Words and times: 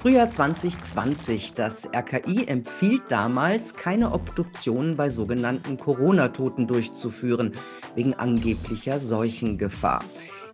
Frühjahr 0.00 0.30
2020. 0.30 1.52
Das 1.52 1.86
RKI 1.94 2.46
empfiehlt 2.46 3.02
damals, 3.10 3.74
keine 3.76 4.12
Obduktionen 4.12 4.96
bei 4.96 5.10
sogenannten 5.10 5.78
Corona-Toten 5.78 6.66
durchzuführen, 6.66 7.52
wegen 7.94 8.14
angeblicher 8.14 8.98
Seuchengefahr. 8.98 10.02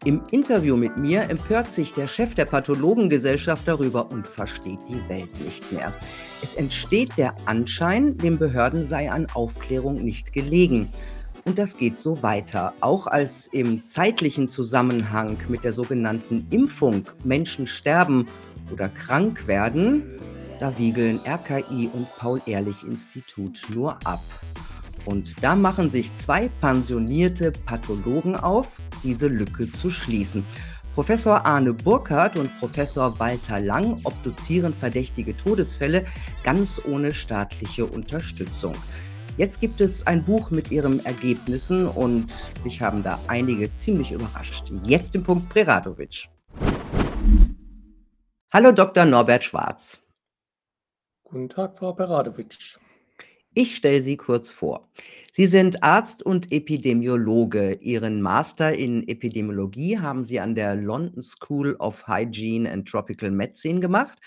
Im 0.05 0.21
Interview 0.33 0.77
mit 0.77 0.97
mir 0.97 1.31
empört 1.31 1.71
sich 1.71 1.93
der 1.93 2.09
Chef 2.09 2.35
der 2.35 2.47
Pathologengesellschaft 2.47 3.69
darüber 3.69 4.11
und 4.11 4.27
versteht 4.27 4.81
die 4.89 5.09
Welt 5.09 5.41
nicht 5.45 5.71
mehr. 5.71 5.93
Es 6.43 6.55
entsteht 6.55 7.17
der 7.17 7.37
Anschein, 7.45 8.19
den 8.19 8.39
Behörden 8.39 8.83
sei 8.83 9.13
an 9.13 9.29
Aufklärung 9.33 10.03
nicht 10.03 10.33
gelegen. 10.33 10.89
Und 11.45 11.61
das 11.61 11.77
geht 11.77 11.99
so 11.99 12.25
weiter. 12.25 12.75
Auch 12.81 13.07
als 13.07 13.47
im 13.47 13.85
zeitlichen 13.85 14.49
Zusammenhang 14.49 15.39
mit 15.49 15.63
der 15.63 15.73
sogenannten 15.73 16.49
Impfung 16.51 17.07
Menschen 17.23 17.69
sterben 17.69 18.27
oder 18.73 18.89
krank 18.89 19.47
werden, 19.47 20.03
da 20.59 20.77
wiegeln 20.79 21.21
RKI 21.27 21.91
und 21.93 22.09
Paul-Ehrlich-Institut 22.17 23.67
nur 23.75 23.99
ab. 24.05 24.23
Und 25.05 25.43
da 25.43 25.55
machen 25.55 25.91
sich 25.91 26.15
zwei 26.15 26.49
pensionierte 26.61 27.53
Pathologen 27.53 28.37
auf, 28.37 28.79
diese 29.05 29.29
Lücke 29.29 29.71
zu 29.71 29.91
schließen. 29.91 30.45
Professor 30.95 31.45
Arne 31.45 31.75
Burkhardt 31.75 32.37
und 32.37 32.51
Professor 32.59 33.19
Walter 33.21 33.61
Lang 33.61 34.01
obduzieren 34.03 34.73
verdächtige 34.73 35.37
Todesfälle 35.37 36.07
ganz 36.43 36.81
ohne 36.85 37.13
staatliche 37.13 37.85
Unterstützung. 37.85 38.73
Jetzt 39.37 39.61
gibt 39.61 39.83
es 39.83 40.07
ein 40.07 40.25
Buch 40.25 40.51
mit 40.51 40.71
ihren 40.71 41.05
Ergebnissen 41.05 41.87
und 41.87 42.33
mich 42.65 42.81
haben 42.81 43.03
da 43.03 43.19
einige 43.29 43.71
ziemlich 43.75 44.13
überrascht. 44.13 44.73
Jetzt 44.85 45.15
im 45.15 45.23
Punkt 45.23 45.51
Preradovic. 45.51 46.31
Hallo 48.57 48.73
Dr. 48.73 49.05
Norbert 49.05 49.45
Schwarz. 49.45 50.01
Guten 51.25 51.51
Tag, 51.51 51.77
Frau 51.77 51.93
Beradovic. 51.93 52.79
Ich 53.53 53.77
stelle 53.77 54.01
Sie 54.01 54.17
kurz 54.17 54.49
vor. 54.49 54.89
Sie 55.31 55.47
sind 55.47 55.83
Arzt 55.83 56.23
und 56.23 56.51
Epidemiologe. 56.51 57.75
Ihren 57.83 58.23
Master 58.23 58.75
in 58.75 59.07
Epidemiologie 59.09 59.99
haben 59.99 60.25
Sie 60.25 60.41
an 60.41 60.55
der 60.55 60.75
London 60.75 61.21
School 61.21 61.77
of 61.81 62.09
Hygiene 62.09 62.73
and 62.73 62.89
Tropical 62.89 63.31
Medicine 63.31 63.81
gemacht. 63.81 64.19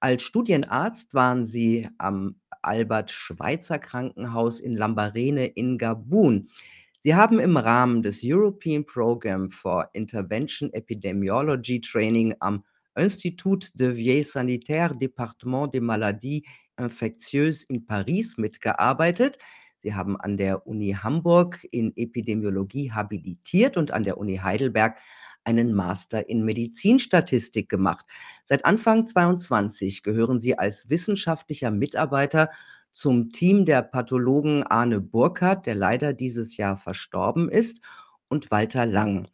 Als 0.00 0.24
Studienarzt 0.24 1.14
waren 1.14 1.46
Sie 1.46 1.88
am 1.96 2.36
Albert-Schweitzer-Krankenhaus 2.60 4.60
in 4.60 4.76
Lambarene 4.76 5.46
in 5.46 5.78
Gabun. 5.78 6.50
Sie 6.98 7.14
haben 7.14 7.38
im 7.38 7.56
Rahmen 7.56 8.02
des 8.02 8.20
European 8.22 8.84
Program 8.84 9.50
for 9.50 9.88
Intervention 9.94 10.70
Epidemiology 10.70 11.80
Training 11.80 12.34
am 12.40 12.62
Institut 12.96 13.70
de 13.78 13.94
Vie 13.94 14.22
Sanitaire 14.22 14.94
Département 14.96 15.66
des 15.66 15.80
Maladies 15.80 16.42
Infectieuses 16.78 17.62
in 17.64 17.86
Paris 17.86 18.36
mitgearbeitet. 18.36 19.38
Sie 19.78 19.94
haben 19.94 20.16
an 20.20 20.36
der 20.36 20.66
Uni 20.66 20.96
Hamburg 21.02 21.66
in 21.70 21.92
Epidemiologie 21.96 22.92
habilitiert 22.92 23.76
und 23.76 23.92
an 23.92 24.02
der 24.02 24.18
Uni 24.18 24.36
Heidelberg 24.36 24.98
einen 25.44 25.72
Master 25.72 26.28
in 26.28 26.44
Medizinstatistik 26.44 27.68
gemacht. 27.68 28.04
Seit 28.44 28.64
Anfang 28.64 29.06
22 29.06 30.02
gehören 30.02 30.40
Sie 30.40 30.58
als 30.58 30.90
wissenschaftlicher 30.90 31.70
Mitarbeiter 31.70 32.50
zum 32.92 33.30
Team 33.30 33.64
der 33.64 33.82
Pathologen 33.82 34.64
Arne 34.64 35.00
Burkhardt, 35.00 35.66
der 35.66 35.76
leider 35.76 36.12
dieses 36.12 36.56
Jahr 36.56 36.76
verstorben 36.76 37.48
ist, 37.48 37.82
und 38.28 38.50
Walter 38.50 38.86
Lang. 38.86 39.28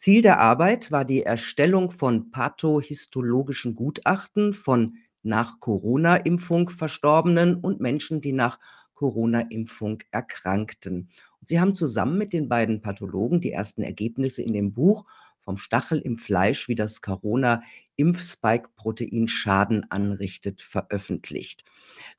Ziel 0.00 0.22
der 0.22 0.40
Arbeit 0.40 0.90
war 0.90 1.04
die 1.04 1.22
Erstellung 1.24 1.90
von 1.90 2.30
pathohistologischen 2.30 3.74
Gutachten 3.74 4.54
von 4.54 4.96
nach 5.22 5.60
Corona-Impfung 5.60 6.70
Verstorbenen 6.70 7.56
und 7.56 7.80
Menschen, 7.80 8.22
die 8.22 8.32
nach 8.32 8.58
Corona-Impfung 8.94 9.98
erkrankten. 10.10 11.10
Und 11.38 11.48
sie 11.48 11.60
haben 11.60 11.74
zusammen 11.74 12.16
mit 12.16 12.32
den 12.32 12.48
beiden 12.48 12.80
Pathologen 12.80 13.42
die 13.42 13.52
ersten 13.52 13.82
Ergebnisse 13.82 14.42
in 14.42 14.54
dem 14.54 14.72
Buch 14.72 15.04
vom 15.40 15.58
Stachel 15.58 15.98
im 15.98 16.16
Fleisch, 16.16 16.66
wie 16.66 16.74
das 16.74 17.02
Corona-Impfspike-Protein 17.02 19.28
Schaden 19.28 19.84
anrichtet, 19.90 20.62
veröffentlicht. 20.62 21.66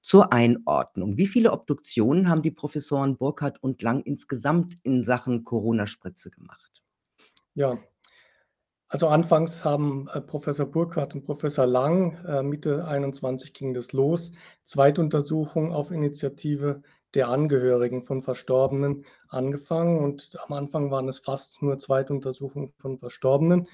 Zur 0.03 0.31
Einordnung. 0.31 1.17
Wie 1.17 1.25
viele 1.25 1.51
Obduktionen 1.51 2.29
haben 2.29 2.43
die 2.43 2.51
Professoren 2.51 3.17
Burkhardt 3.17 3.57
und 3.63 3.81
Lang 3.81 4.03
insgesamt 4.03 4.77
in 4.83 5.01
Sachen 5.01 5.43
Corona-Spritze 5.43 6.29
gemacht? 6.29 6.83
Ja, 7.53 7.77
also 8.91 9.07
anfangs 9.07 9.63
haben 9.63 10.09
äh, 10.13 10.19
Professor 10.19 10.65
Burkhardt 10.65 11.15
und 11.15 11.23
Professor 11.23 11.65
Lang, 11.65 12.13
äh, 12.25 12.43
Mitte 12.43 12.85
21 12.85 13.53
ging 13.53 13.73
das 13.73 13.93
los, 13.93 14.33
Zweituntersuchung 14.65 15.71
auf 15.71 15.91
Initiative 15.91 16.81
der 17.13 17.29
Angehörigen 17.29 18.01
von 18.01 18.21
Verstorbenen 18.21 19.05
angefangen 19.29 19.99
und 20.03 20.37
am 20.45 20.53
Anfang 20.53 20.91
waren 20.91 21.07
es 21.07 21.19
fast 21.19 21.61
nur 21.61 21.79
Zweituntersuchungen 21.79 22.73
von 22.79 22.97
Verstorbenen. 22.97 23.69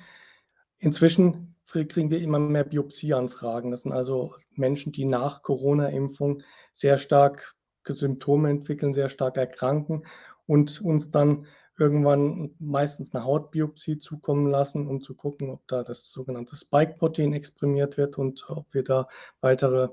Inzwischen 0.78 1.56
kriegen 1.66 2.12
wir 2.12 2.22
immer 2.22 2.38
mehr 2.38 2.64
Biopsieanfragen. 2.64 3.72
Das 3.72 3.82
sind 3.82 3.94
also 3.94 4.36
Menschen, 4.52 4.92
die 4.92 5.06
nach 5.06 5.42
Corona-Impfung 5.42 6.44
sehr 6.72 7.00
stark 7.00 7.56
Symptome 7.84 8.50
entwickeln, 8.52 8.94
sehr 8.94 9.10
stark 9.10 9.38
erkranken 9.38 10.06
und 10.46 10.82
uns 10.82 11.10
dann 11.10 11.48
irgendwann 11.78 12.56
meistens 12.60 13.14
eine 13.14 13.24
Hautbiopsie 13.24 14.00
zukommen 14.00 14.50
lassen, 14.50 14.88
um 14.88 15.02
zu 15.02 15.16
gucken, 15.16 15.50
ob 15.50 15.68
da 15.68 15.84
das 15.84 16.12
sogenannte 16.12 16.56
Spike-Protein 16.56 17.34
exprimiert 17.34 17.98
wird 17.98 18.18
und 18.18 18.46
ob 18.50 18.74
wir 18.74 18.84
da 18.84 19.08
weitere 19.42 19.90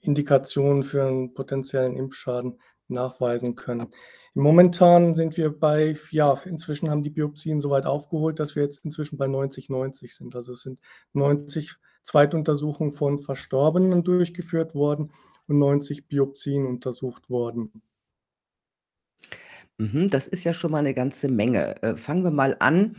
Indikationen 0.00 0.82
für 0.82 1.06
einen 1.06 1.34
potenziellen 1.34 1.96
Impfschaden 1.96 2.60
nachweisen 2.88 3.54
können. 3.54 3.88
Momentan 4.34 5.14
sind 5.14 5.36
wir 5.36 5.50
bei, 5.50 5.98
ja, 6.10 6.34
inzwischen 6.44 6.90
haben 6.90 7.02
die 7.02 7.10
Biopsien 7.10 7.60
so 7.60 7.70
weit 7.70 7.86
aufgeholt, 7.86 8.38
dass 8.38 8.56
wir 8.56 8.62
jetzt 8.62 8.84
inzwischen 8.84 9.18
bei 9.18 9.26
90-90 9.26 10.16
sind. 10.16 10.36
Also 10.36 10.52
es 10.52 10.62
sind 10.62 10.78
90 11.12 11.76
Zweituntersuchungen 12.02 12.92
von 12.92 13.18
Verstorbenen 13.18 14.04
durchgeführt 14.04 14.74
worden 14.74 15.12
und 15.48 15.58
90 15.58 16.08
Biopsien 16.08 16.66
untersucht 16.66 17.28
worden. 17.28 17.82
Mhm, 19.80 20.08
das 20.08 20.28
ist 20.28 20.44
ja 20.44 20.52
schon 20.52 20.72
mal 20.72 20.80
eine 20.80 20.92
ganze 20.92 21.28
Menge. 21.28 21.82
Äh, 21.82 21.96
fangen 21.96 22.22
wir 22.22 22.30
mal 22.30 22.54
an. 22.60 22.96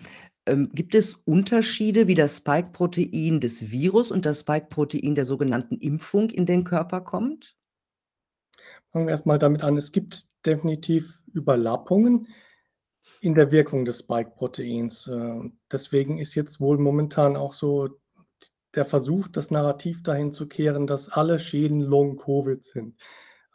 Ähm, 0.47 0.71
gibt 0.73 0.95
es 0.95 1.13
Unterschiede, 1.13 2.07
wie 2.07 2.15
das 2.15 2.37
Spike-Protein 2.37 3.39
des 3.39 3.69
Virus 3.69 4.11
und 4.11 4.25
das 4.25 4.39
Spike-Protein 4.39 5.13
der 5.13 5.25
sogenannten 5.25 5.77
Impfung 5.77 6.31
in 6.31 6.47
den 6.47 6.63
Körper 6.63 7.01
kommt? 7.01 7.55
Fangen 8.91 9.05
wir 9.05 9.11
erstmal 9.11 9.37
damit 9.37 9.63
an. 9.63 9.77
Es 9.77 9.91
gibt 9.91 10.25
definitiv 10.43 11.21
Überlappungen 11.31 12.25
in 13.21 13.35
der 13.35 13.51
Wirkung 13.51 13.85
des 13.85 13.99
Spike-Proteins. 13.99 15.05
Äh, 15.05 15.51
deswegen 15.71 16.17
ist 16.17 16.33
jetzt 16.33 16.59
wohl 16.59 16.79
momentan 16.79 17.35
auch 17.35 17.53
so 17.53 17.89
der 18.73 18.85
Versuch, 18.85 19.27
das 19.27 19.51
Narrativ 19.51 20.01
dahin 20.01 20.33
zu 20.33 20.47
kehren, 20.47 20.87
dass 20.87 21.09
alle 21.09 21.37
Schäden 21.37 21.79
Long-Covid 21.79 22.65
sind. 22.65 22.95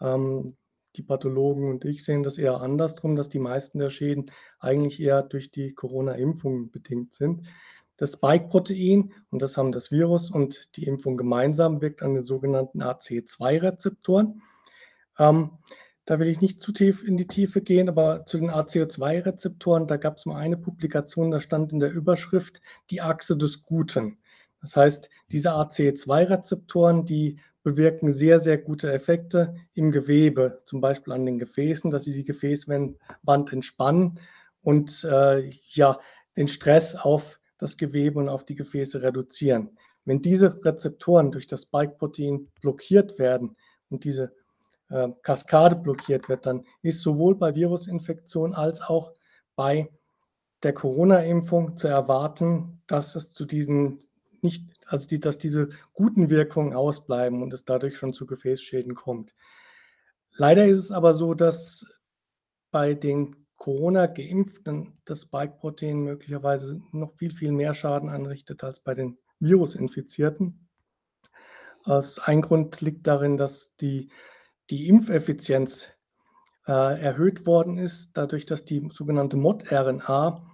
Ähm, 0.01 0.57
die 0.97 1.03
Pathologen 1.03 1.69
und 1.69 1.85
ich 1.85 2.05
sehen 2.05 2.23
das 2.23 2.39
eher 2.39 2.61
andersrum, 2.61 3.17
dass 3.17 3.29
die 3.29 3.39
meisten 3.39 3.79
der 3.79 3.91
Schäden 3.91 4.31
eigentlich 4.59 5.01
eher 5.01 5.23
durch 5.23 5.51
die 5.51 5.75
Corona-Impfung 5.75 6.71
bedingt 6.71 7.13
sind. 7.13 7.49
Das 7.97 8.13
Spike-Protein, 8.13 9.13
und 9.31 9.43
das 9.43 9.57
haben 9.57 9.73
das 9.73 9.91
Virus 9.91 10.31
und 10.31 10.77
die 10.77 10.85
Impfung 10.85 11.17
gemeinsam, 11.17 11.81
wirkt 11.81 12.03
an 12.03 12.15
den 12.15 12.23
sogenannten 12.23 12.83
AC2-Rezeptoren. 12.83 14.43
Ähm, 15.19 15.53
da 16.05 16.21
will 16.21 16.29
ich 16.29 16.41
nicht 16.41 16.61
zu 16.61 16.73
tief 16.73 17.03
in 17.03 17.17
die 17.17 17.27
Tiefe 17.27 17.63
gehen, 17.63 17.89
aber 17.89 18.25
zu 18.27 18.39
den 18.39 18.51
ACO2-Rezeptoren, 18.51 19.87
da 19.87 19.97
gab 19.97 20.19
es 20.19 20.27
mal 20.27 20.37
eine 20.37 20.57
Publikation, 20.57 21.31
da 21.31 21.41
stand 21.41 21.73
in 21.73 21.81
der 21.81 21.91
Überschrift 21.91 22.61
die 22.91 23.01
Achse 23.01 23.37
des 23.37 23.63
Guten. 23.63 24.19
Das 24.61 24.77
heißt, 24.77 25.11
diese 25.33 25.53
ACE2-Rezeptoren, 25.53 27.05
die 27.05 27.41
bewirken 27.67 28.13
sehr, 28.13 28.39
sehr 28.39 28.59
gute 28.59 28.93
Effekte 28.93 29.57
im 29.75 29.91
Gewebe, 29.91 30.61
zum 30.63 30.81
Beispiel 30.81 31.13
an 31.13 31.27
den 31.27 31.41
Gefäßen, 31.41 31.91
dass 31.91 32.05
sie 32.05 32.13
die 32.13 32.25
Gefäßwand 32.25 32.97
entspannen 33.53 34.21
und 34.63 35.03
äh, 35.03 35.51
ja, 35.71 35.99
den 36.37 36.47
Stress 36.47 36.95
auf 36.95 37.41
das 37.59 37.77
Gewebe 37.77 38.21
und 38.21 38.29
auf 38.29 38.45
die 38.45 38.55
Gefäße 38.55 39.03
reduzieren. 39.03 39.77
Wenn 40.05 40.23
diese 40.23 40.65
Rezeptoren 40.65 41.33
durch 41.33 41.49
das 41.49 41.63
Spike-Protein 41.63 42.47
blockiert 42.61 43.19
werden 43.19 43.57
und 43.91 44.05
diese 44.05 44.33
äh, 44.89 45.09
Kaskade 45.23 45.75
blockiert 45.75 46.29
wird, 46.29 46.47
dann 46.47 46.65
ist 46.83 47.01
sowohl 47.01 47.35
bei 47.35 47.57
Virusinfektion 47.57 48.55
als 48.55 48.81
auch 48.81 49.11
bei 49.57 49.91
der 50.63 50.73
Corona-Impfung 50.73 51.77
zu 51.77 51.89
erwarten, 51.89 52.81
dass 52.87 53.17
es 53.17 53.33
zu 53.33 53.45
diesen 53.45 53.99
nicht, 54.41 54.69
also 54.87 55.07
die, 55.07 55.21
dass 55.21 55.39
diese 55.39 55.71
guten 55.93 56.31
Wirkungen 56.31 56.75
ausbleiben 56.75 57.43
und 57.43 57.53
es 57.53 57.65
dadurch 57.65 57.99
schon 57.99 58.13
zu 58.13 58.27
Gefäßschäden 58.27 58.95
kommt. 58.95 59.35
Leider 60.33 60.67
ist 60.67 60.79
es 60.79 60.93
aber 60.93 61.15
so, 61.15 61.35
dass 61.35 61.87
bei 62.71 62.95
den 62.95 63.47
Corona-Geimpften 63.57 65.01
das 65.05 65.23
Spike-Protein 65.23 66.01
möglicherweise 66.01 66.81
noch 66.93 67.11
viel, 67.13 67.33
viel 67.33 67.53
mehr 67.53 67.75
Schaden 67.75 68.09
anrichtet 68.09 68.63
als 68.63 68.81
bei 68.81 68.95
den 68.95 69.19
Virusinfizierten. 69.41 70.69
Aus 71.85 72.19
ein 72.19 72.43
Grund 72.43 72.81
liegt 72.81 73.07
darin, 73.07 73.37
dass 73.37 73.77
die 73.77 74.11
die 74.71 74.89
Impfeffizienz, 74.89 75.93
äh, 76.67 77.01
erhöht 77.01 77.47
worden 77.47 77.79
ist, 77.79 78.17
dadurch, 78.17 78.47
dass 78.47 78.65
die 78.65 78.89
sogenannte 78.93 79.37
Mod-RNA, 79.37 80.45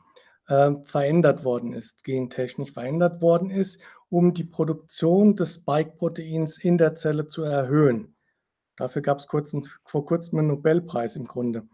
äh, 0.49 0.73
verändert 0.84 1.44
worden 1.44 1.73
ist, 1.73 2.05
gentechnisch 2.05 2.73
verändert 2.73 3.23
worden 3.23 3.50
ist, 3.50 3.81
um 4.12 4.35
die 4.35 4.44
Produktion 4.44 5.37
des 5.37 5.55
Spike-Proteins 5.55 6.59
in 6.59 6.76
der 6.76 6.94
Zelle 6.97 7.29
zu 7.29 7.44
erhöhen. 7.44 8.14
Dafür 8.76 9.00
gab 9.00 9.19
es 9.19 9.26
vor 9.85 10.05
Kurzem 10.05 10.38
einen 10.38 10.49
Nobelpreis 10.49 11.17
im 11.17 11.26
Grunde. 11.26 11.67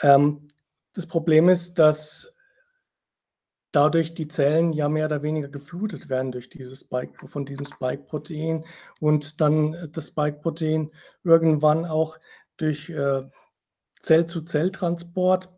Ähm, 0.00 0.48
das 0.94 1.06
Problem 1.06 1.50
ist, 1.50 1.78
dass 1.78 2.34
dadurch 3.72 4.14
die 4.14 4.26
Zellen 4.26 4.72
ja 4.72 4.88
mehr 4.88 5.04
oder 5.04 5.22
weniger 5.22 5.48
geflutet 5.48 6.08
werden 6.08 6.32
durch 6.32 6.48
dieses 6.48 6.80
Spike, 6.80 7.28
von 7.28 7.44
diesem 7.44 7.66
Spike-Protein 7.66 8.64
und 8.98 9.42
dann 9.42 9.74
äh, 9.74 9.88
das 9.90 10.08
Spike-Protein 10.08 10.90
irgendwann 11.24 11.84
auch 11.84 12.18
durch 12.56 12.88
äh, 12.88 13.22
Zell-zu-Zell-Transport, 14.00 15.52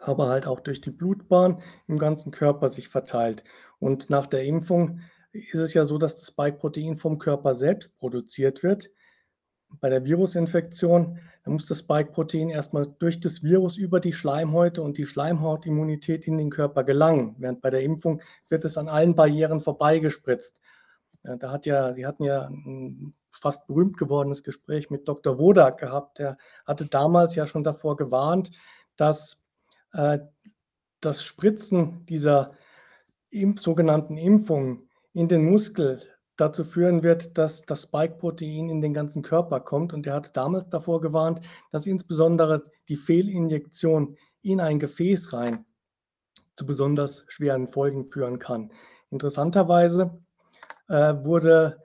aber 0.00 0.28
halt 0.28 0.46
auch 0.46 0.60
durch 0.60 0.80
die 0.80 0.90
Blutbahn 0.90 1.62
im 1.86 1.98
ganzen 1.98 2.32
Körper 2.32 2.68
sich 2.68 2.88
verteilt. 2.88 3.44
Und 3.78 4.10
nach 4.10 4.26
der 4.26 4.44
Impfung 4.44 5.00
ist 5.32 5.58
es 5.58 5.74
ja 5.74 5.84
so, 5.84 5.98
dass 5.98 6.16
das 6.16 6.28
Spike-Protein 6.28 6.96
vom 6.96 7.18
Körper 7.18 7.54
selbst 7.54 7.98
produziert 7.98 8.62
wird. 8.62 8.90
Bei 9.80 9.88
der 9.88 10.04
Virusinfektion 10.04 11.18
muss 11.44 11.66
das 11.66 11.80
Spike-Protein 11.80 12.50
erstmal 12.50 12.92
durch 12.98 13.20
das 13.20 13.42
Virus 13.42 13.76
über 13.76 14.00
die 14.00 14.12
Schleimhäute 14.12 14.82
und 14.82 14.98
die 14.98 15.06
Schleimhautimmunität 15.06 16.26
in 16.26 16.38
den 16.38 16.50
Körper 16.50 16.84
gelangen, 16.84 17.36
während 17.38 17.60
bei 17.60 17.70
der 17.70 17.82
Impfung 17.82 18.20
wird 18.48 18.64
es 18.64 18.76
an 18.76 18.88
allen 18.88 19.14
Barrieren 19.14 19.60
vorbeigespritzt. 19.60 20.60
Da 21.22 21.52
hat 21.52 21.66
ja, 21.66 21.94
Sie 21.94 22.06
hatten 22.06 22.24
ja 22.24 22.48
ein 22.48 23.14
fast 23.40 23.66
berühmt 23.66 23.96
gewordenes 23.96 24.42
Gespräch 24.42 24.90
mit 24.90 25.08
Dr. 25.08 25.38
Wodak 25.38 25.78
gehabt. 25.78 26.18
Der 26.18 26.36
hatte 26.66 26.86
damals 26.86 27.34
ja 27.34 27.46
schon 27.46 27.64
davor 27.64 27.96
gewarnt, 27.96 28.50
dass 28.96 29.39
das 29.92 31.24
Spritzen 31.24 32.06
dieser 32.06 32.52
sogenannten 33.56 34.16
Impfungen 34.16 34.88
in 35.12 35.28
den 35.28 35.44
Muskel 35.44 36.00
dazu 36.36 36.64
führen 36.64 37.02
wird, 37.02 37.36
dass 37.36 37.62
das 37.62 37.82
Spike-Protein 37.82 38.70
in 38.70 38.80
den 38.80 38.94
ganzen 38.94 39.22
Körper 39.22 39.60
kommt. 39.60 39.92
Und 39.92 40.06
er 40.06 40.14
hat 40.14 40.36
damals 40.36 40.68
davor 40.68 41.00
gewarnt, 41.00 41.40
dass 41.70 41.86
insbesondere 41.86 42.62
die 42.88 42.96
Fehlinjektion 42.96 44.16
in 44.42 44.60
ein 44.60 44.78
Gefäß 44.78 45.32
rein 45.32 45.66
zu 46.56 46.66
besonders 46.66 47.24
schweren 47.28 47.66
Folgen 47.66 48.06
führen 48.06 48.38
kann. 48.38 48.72
Interessanterweise 49.10 50.18
äh, 50.88 51.14
wurde 51.24 51.78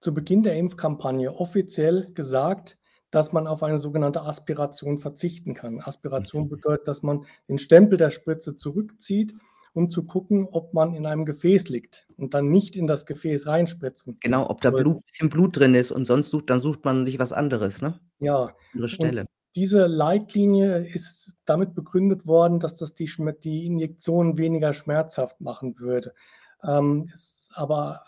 zu 0.00 0.14
Beginn 0.14 0.42
der 0.42 0.56
Impfkampagne 0.56 1.34
offiziell 1.34 2.12
gesagt, 2.12 2.78
dass 3.10 3.32
man 3.32 3.46
auf 3.46 3.62
eine 3.62 3.78
sogenannte 3.78 4.22
Aspiration 4.22 4.98
verzichten 4.98 5.54
kann. 5.54 5.80
Aspiration 5.80 6.44
mhm. 6.44 6.48
bedeutet, 6.50 6.88
dass 6.88 7.02
man 7.02 7.24
den 7.48 7.58
Stempel 7.58 7.98
der 7.98 8.10
Spritze 8.10 8.56
zurückzieht 8.56 9.34
um 9.72 9.90
zu 9.90 10.04
gucken, 10.04 10.48
ob 10.50 10.74
man 10.74 10.94
in 10.94 11.06
einem 11.06 11.24
Gefäß 11.24 11.68
liegt 11.68 12.06
und 12.16 12.34
dann 12.34 12.50
nicht 12.50 12.76
in 12.76 12.86
das 12.86 13.06
Gefäß 13.06 13.46
reinspritzen. 13.46 14.18
Genau, 14.20 14.48
ob 14.48 14.60
da 14.60 14.70
Blut, 14.70 15.06
bisschen 15.06 15.28
Blut 15.28 15.58
drin 15.58 15.74
ist 15.74 15.92
und 15.92 16.06
sonst 16.06 16.30
sucht, 16.30 16.50
dann 16.50 16.60
sucht 16.60 16.84
man 16.84 17.06
sich 17.06 17.18
was 17.18 17.32
anderes, 17.32 17.80
ne? 17.80 18.00
Ja. 18.18 18.54
Andere 18.72 18.88
Stelle. 18.88 19.20
Und 19.22 19.28
diese 19.54 19.86
Leitlinie 19.86 20.86
ist 20.86 21.38
damit 21.44 21.74
begründet 21.74 22.26
worden, 22.26 22.60
dass 22.60 22.76
das 22.76 22.94
die, 22.94 23.10
die 23.42 23.66
Injektion 23.66 24.38
weniger 24.38 24.72
schmerzhaft 24.72 25.40
machen 25.40 25.78
würde. 25.78 26.14
Ähm, 26.62 27.06
aber 27.54 28.04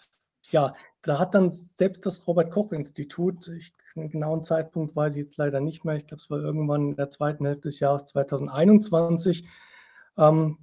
ja, 0.50 0.74
da 1.02 1.18
hat 1.18 1.34
dann 1.34 1.50
selbst 1.50 2.06
das 2.06 2.26
Robert-Koch-Institut, 2.26 3.50
einen 3.96 4.10
genauen 4.10 4.42
Zeitpunkt 4.42 4.96
weiß 4.96 5.16
ich 5.16 5.24
jetzt 5.24 5.36
leider 5.36 5.60
nicht 5.60 5.84
mehr, 5.84 5.96
ich 5.96 6.06
glaube, 6.06 6.22
es 6.22 6.30
war 6.30 6.38
irgendwann 6.38 6.90
in 6.90 6.96
der 6.96 7.10
zweiten 7.10 7.44
Hälfte 7.44 7.68
des 7.68 7.80
Jahres 7.80 8.04
2021, 8.06 9.48
ähm, 10.16 10.58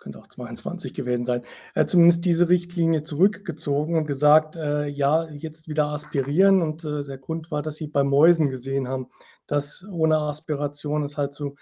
könnte 0.00 0.18
auch 0.18 0.26
22 0.26 0.94
gewesen 0.94 1.24
sein, 1.24 1.42
hat 1.74 1.90
zumindest 1.90 2.24
diese 2.24 2.48
Richtlinie 2.48 3.04
zurückgezogen 3.04 3.96
und 3.96 4.06
gesagt, 4.06 4.56
äh, 4.56 4.86
ja, 4.86 5.28
jetzt 5.28 5.68
wieder 5.68 5.86
aspirieren. 5.88 6.62
Und 6.62 6.84
äh, 6.84 7.04
der 7.04 7.18
Grund 7.18 7.50
war, 7.50 7.62
dass 7.62 7.76
sie 7.76 7.86
bei 7.86 8.02
Mäusen 8.02 8.48
gesehen 8.48 8.88
haben, 8.88 9.08
dass 9.46 9.86
ohne 9.92 10.18
Aspiration 10.18 11.04
es 11.04 11.18
halt 11.18 11.34
zu 11.34 11.54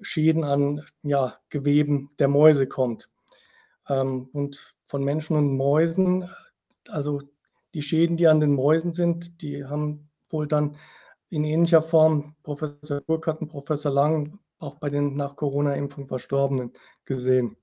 Schäden 0.00 0.44
an 0.44 0.82
ja, 1.02 1.36
Geweben 1.48 2.10
der 2.18 2.28
Mäuse 2.28 2.66
kommt. 2.66 3.10
Ähm, 3.88 4.28
und 4.32 4.74
von 4.84 5.02
Menschen 5.02 5.36
und 5.36 5.56
Mäusen, 5.56 6.28
also 6.88 7.22
die 7.76 7.82
Schäden, 7.82 8.16
die 8.16 8.26
an 8.26 8.40
den 8.40 8.54
Mäusen 8.54 8.90
sind, 8.90 9.42
die 9.42 9.66
haben 9.66 10.08
wohl 10.30 10.48
dann 10.48 10.78
in 11.28 11.44
ähnlicher 11.44 11.82
Form 11.82 12.34
Professor 12.42 13.02
Burkhardt 13.02 13.42
und 13.42 13.48
Professor 13.48 13.92
Lang 13.92 14.38
auch 14.58 14.76
bei 14.76 14.88
den 14.88 15.12
nach 15.12 15.36
Corona-Impfung 15.36 16.08
Verstorbenen 16.08 16.72
gesehen. 17.04 17.58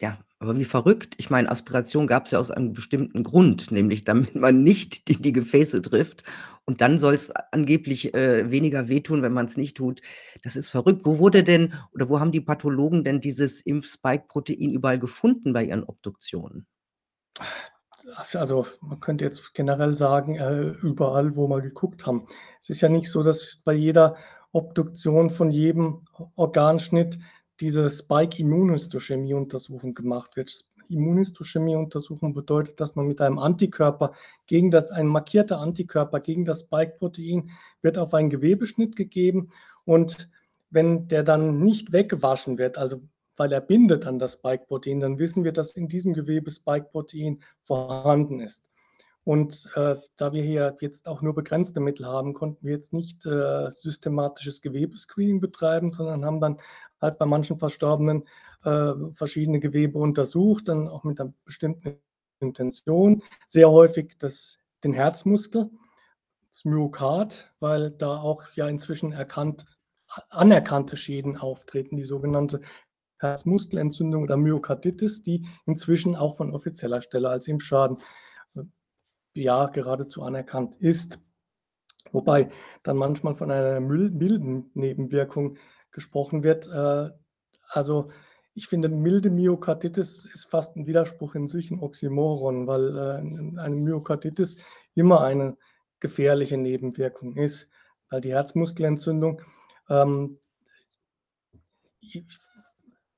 Ja, 0.00 0.18
aber 0.38 0.56
wie 0.56 0.64
verrückt. 0.64 1.14
Ich 1.18 1.28
meine, 1.28 1.50
Aspiration 1.50 2.06
gab 2.06 2.24
es 2.24 2.30
ja 2.30 2.38
aus 2.38 2.50
einem 2.50 2.72
bestimmten 2.72 3.22
Grund, 3.22 3.70
nämlich 3.70 4.02
damit 4.04 4.34
man 4.34 4.62
nicht 4.62 5.08
die 5.08 5.20
die 5.20 5.32
Gefäße 5.32 5.82
trifft 5.82 6.24
und 6.64 6.80
dann 6.80 6.96
soll 6.96 7.12
es 7.12 7.30
angeblich, 7.52 8.14
äh, 8.14 8.50
weniger 8.50 8.88
wehtun, 8.88 9.20
wenn 9.20 9.34
man 9.34 9.44
es 9.44 9.58
nicht 9.58 9.76
tut. 9.76 10.00
Das 10.42 10.56
ist 10.56 10.70
verrückt. 10.70 11.04
Wo 11.04 11.18
wurde 11.18 11.44
denn 11.44 11.74
oder 11.92 12.08
wo 12.08 12.18
haben 12.18 12.32
die 12.32 12.40
Pathologen 12.40 13.04
denn 13.04 13.20
dieses 13.20 13.60
Impf-Spike-Protein 13.60 14.70
überall 14.70 14.98
gefunden 14.98 15.52
bei 15.52 15.64
ihren 15.64 15.84
Obduktionen? 15.84 16.66
Also, 18.32 18.66
man 18.80 19.00
könnte 19.00 19.24
jetzt 19.24 19.54
generell 19.54 19.94
sagen, 19.94 20.36
äh, 20.36 20.70
überall, 20.82 21.36
wo 21.36 21.48
wir 21.48 21.60
geguckt 21.60 22.06
haben. 22.06 22.26
Es 22.60 22.70
ist 22.70 22.80
ja 22.80 22.88
nicht 22.88 23.10
so, 23.10 23.22
dass 23.22 23.60
bei 23.64 23.74
jeder 23.74 24.16
Obduktion 24.52 25.30
von 25.30 25.50
jedem 25.50 26.02
Organschnitt 26.36 27.18
diese 27.60 27.90
Spike-Immunhistochemie-Untersuchung 27.90 29.94
gemacht 29.94 30.36
wird. 30.36 30.66
Immunhistochemie-Untersuchung 30.88 32.34
bedeutet, 32.34 32.80
dass 32.80 32.96
man 32.96 33.06
mit 33.06 33.20
einem 33.20 33.38
Antikörper 33.38 34.12
gegen 34.46 34.70
das, 34.70 34.90
ein 34.90 35.06
markierter 35.06 35.60
Antikörper 35.60 36.20
gegen 36.20 36.44
das 36.44 36.62
Spike-Protein 36.62 37.50
wird 37.82 37.98
auf 37.98 38.14
einen 38.14 38.30
Gewebeschnitt 38.30 38.96
gegeben 38.96 39.50
und 39.84 40.30
wenn 40.70 41.08
der 41.08 41.22
dann 41.22 41.60
nicht 41.60 41.92
weggewaschen 41.92 42.58
wird, 42.58 42.78
also 42.78 43.02
weil 43.40 43.52
er 43.52 43.62
bindet 43.62 44.06
an 44.06 44.18
das 44.18 44.34
Spike-Protein, 44.34 45.00
dann 45.00 45.18
wissen 45.18 45.44
wir, 45.44 45.52
dass 45.52 45.72
in 45.72 45.88
diesem 45.88 46.12
Gewebe 46.12 46.50
Spike-Protein 46.50 47.42
vorhanden 47.62 48.38
ist. 48.38 48.68
Und 49.24 49.70
äh, 49.76 49.96
da 50.16 50.34
wir 50.34 50.42
hier 50.42 50.76
jetzt 50.82 51.08
auch 51.08 51.22
nur 51.22 51.34
begrenzte 51.34 51.80
Mittel 51.80 52.04
haben, 52.04 52.34
konnten 52.34 52.66
wir 52.66 52.74
jetzt 52.74 52.92
nicht 52.92 53.24
äh, 53.24 53.70
systematisches 53.70 54.60
Gewebescreening 54.60 55.40
betreiben, 55.40 55.90
sondern 55.90 56.26
haben 56.26 56.42
dann 56.42 56.58
halt 57.00 57.16
bei 57.16 57.24
manchen 57.24 57.58
Verstorbenen 57.58 58.28
äh, 58.62 58.92
verschiedene 59.14 59.58
Gewebe 59.58 59.98
untersucht, 59.98 60.68
dann 60.68 60.86
auch 60.86 61.04
mit 61.04 61.18
einer 61.18 61.32
bestimmten 61.46 61.96
Intention. 62.40 63.22
Sehr 63.46 63.70
häufig 63.70 64.16
das, 64.18 64.58
den 64.84 64.92
Herzmuskel, 64.92 65.70
das 66.56 66.64
Myokard, 66.66 67.54
weil 67.58 67.90
da 67.90 68.18
auch 68.18 68.44
ja 68.52 68.68
inzwischen 68.68 69.12
erkannt, 69.12 69.64
anerkannte 70.28 70.98
Schäden 70.98 71.38
auftreten, 71.38 71.96
die 71.96 72.04
sogenannte 72.04 72.60
Herzmuskelentzündung 73.20 74.24
oder 74.24 74.36
Myokarditis, 74.36 75.22
die 75.22 75.46
inzwischen 75.66 76.16
auch 76.16 76.36
von 76.36 76.52
offizieller 76.52 77.02
Stelle 77.02 77.28
als 77.28 77.46
Impfschaden 77.46 77.98
ja 79.34 79.66
geradezu 79.66 80.22
anerkannt 80.22 80.76
ist. 80.76 81.22
Wobei 82.12 82.50
dann 82.82 82.96
manchmal 82.96 83.34
von 83.34 83.50
einer 83.50 83.80
milden 83.80 84.70
Nebenwirkung 84.74 85.58
gesprochen 85.92 86.42
wird. 86.42 86.66
Äh, 86.68 87.10
also 87.68 88.10
ich 88.54 88.66
finde, 88.66 88.88
milde 88.88 89.30
Myokarditis 89.30 90.26
ist 90.26 90.50
fast 90.50 90.76
ein 90.76 90.86
Widerspruch 90.86 91.34
in 91.34 91.48
sich, 91.48 91.70
ein 91.70 91.80
Oxymoron, 91.80 92.66
weil 92.66 92.96
äh, 92.96 93.60
eine 93.60 93.76
Myokarditis 93.76 94.56
immer 94.94 95.20
eine 95.20 95.56
gefährliche 96.00 96.56
Nebenwirkung 96.56 97.36
ist, 97.36 97.70
weil 98.08 98.20
die 98.20 98.32
Herzmuskelentzündung 98.32 99.42
ähm, 99.88 100.38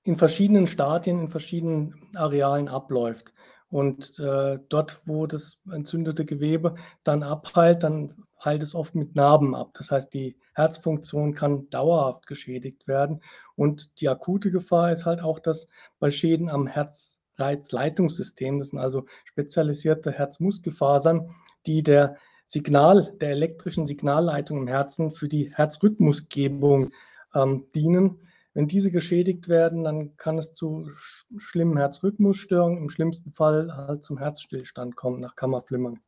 in 0.04 0.16
verschiedenen 0.16 0.66
Stadien, 0.66 1.20
in 1.20 1.28
verschiedenen 1.28 2.08
Arealen 2.14 2.68
abläuft. 2.68 3.34
Und 3.68 4.18
äh, 4.18 4.58
dort, 4.68 5.00
wo 5.06 5.26
das 5.26 5.62
entzündete 5.70 6.24
Gewebe 6.26 6.74
dann 7.04 7.22
abheilt, 7.22 7.82
dann 7.82 8.14
heilt 8.44 8.62
es 8.62 8.74
oft 8.74 8.94
mit 8.94 9.14
Narben 9.14 9.54
ab. 9.54 9.70
Das 9.74 9.90
heißt, 9.90 10.12
die 10.12 10.36
Herzfunktion 10.54 11.32
kann 11.34 11.70
dauerhaft 11.70 12.26
geschädigt 12.26 12.86
werden. 12.86 13.22
Und 13.56 14.00
die 14.00 14.08
akute 14.08 14.50
Gefahr 14.50 14.92
ist 14.92 15.06
halt 15.06 15.22
auch, 15.22 15.38
dass 15.38 15.68
bei 15.98 16.10
Schäden 16.10 16.50
am 16.50 16.66
Herzreizleitungssystem, 16.66 18.58
das 18.58 18.68
sind 18.70 18.78
also 18.78 19.06
spezialisierte 19.24 20.12
Herzmuskelfasern, 20.12 21.30
die 21.64 21.82
der 21.82 22.16
Signal, 22.44 23.14
der 23.20 23.30
elektrischen 23.30 23.86
Signalleitung 23.86 24.58
im 24.58 24.66
Herzen 24.66 25.12
für 25.12 25.28
die 25.28 25.54
Herzrhythmusgebung 25.54 26.90
ähm, 27.34 27.66
dienen, 27.74 28.18
wenn 28.54 28.68
diese 28.68 28.90
geschädigt 28.92 29.48
werden, 29.48 29.84
dann 29.84 30.16
kann 30.16 30.38
es 30.38 30.54
zu 30.54 30.90
schlimmen 31.38 31.76
Herzrhythmusstörungen, 31.78 32.78
im 32.78 32.90
schlimmsten 32.90 33.32
Fall 33.32 33.76
halt 33.76 34.04
zum 34.04 34.18
Herzstillstand 34.18 34.96
kommen 34.96 35.20
nach 35.20 35.36
Kammerflimmern. 35.36 36.00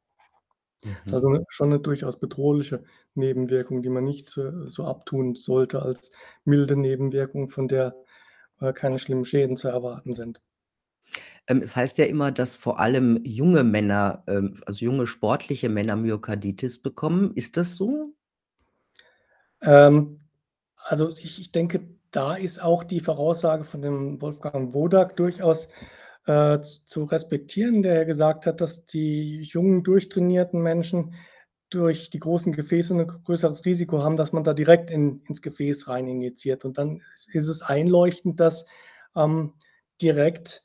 Ist 1.07 1.13
Mhm. 1.13 1.15
also 1.15 1.29
'ne 1.29 1.45
schon 1.49 1.69
'ne 1.69 1.81
durchaus 1.81 2.19
bedrohliche 2.19 2.83
Nebenwirkung, 3.15 3.83
die 3.83 3.91
man 3.91 4.05
nicht, 4.05 4.37
äh, 4.39 4.53
so 4.69 4.85
abtun 4.87 5.35
sollte 5.35 5.83
als 5.83 6.13
milde 6.45 6.77
Nebenwirkung, 6.77 7.51
von 7.51 7.69
der, 7.69 7.95
äh, 8.61 8.73
keine 8.73 8.99
schlimmen 8.99 9.25
Schäden 9.27 9.57
zu 9.59 9.69
erwarten 9.69 10.15
sind. 10.15 10.41
Ähm, 11.49 11.59
es 11.63 11.77
heißt 11.77 11.99
ja 11.99 12.07
immer, 12.07 12.33
dass 12.33 12.57
vor 12.57 12.81
allem 12.81 13.21
junge 13.25 13.65
Männer, 13.65 14.25
ähm, 14.29 14.61
also 14.67 14.85
junge 14.85 15.07
sportliche 15.07 15.69
Männer 15.69 15.97
Myokarditis 15.97 16.81
bekommen. 16.83 17.33
Ist 17.35 17.57
das 17.59 17.77
so? 17.77 18.15
Ähm, 19.63 20.19
also 20.77 21.11
ich 21.11 21.41
ich 21.41 21.53
denke, 21.53 21.81
da 22.15 22.35
ist 22.37 22.63
auch 22.63 22.85
die 22.85 23.01
Voraussage 23.01 23.65
von 23.65 23.83
dem 23.83 24.23
Wolfgang 24.23 24.75
Wodak 24.75 25.17
durchaus, 25.17 25.69
äh, 26.27 26.61
zu 26.87 27.05
respektieren, 27.05 27.83
der 27.83 28.05
gesagt 28.05 28.47
hat, 28.47 28.61
dass 28.61 28.87
die 28.87 29.43
jungen, 29.43 29.83
durchtrainierten 29.83 30.61
Menschen 30.63 31.15
durch 31.71 32.11
die 32.11 32.21
großen 32.21 32.53
Gefäße 32.53 32.95
'ne 32.97 33.07
größeres 33.07 33.65
Risiko 33.67 34.03
haben, 34.03 34.17
dass 34.17 34.33
man 34.33 34.45
da 34.45 34.55
direkt 34.55 34.91
in 34.93 35.23
ins 35.29 35.43
Gefäß 35.43 35.89
rein 35.89 36.07
injiziert. 36.09 36.65
Und 36.65 36.79
dann 36.79 37.03
ist 37.33 37.49
es 37.49 37.63
einleuchtend, 37.63 38.39
dass, 38.41 38.67
ähm, 39.17 39.55
direkt 40.01 40.65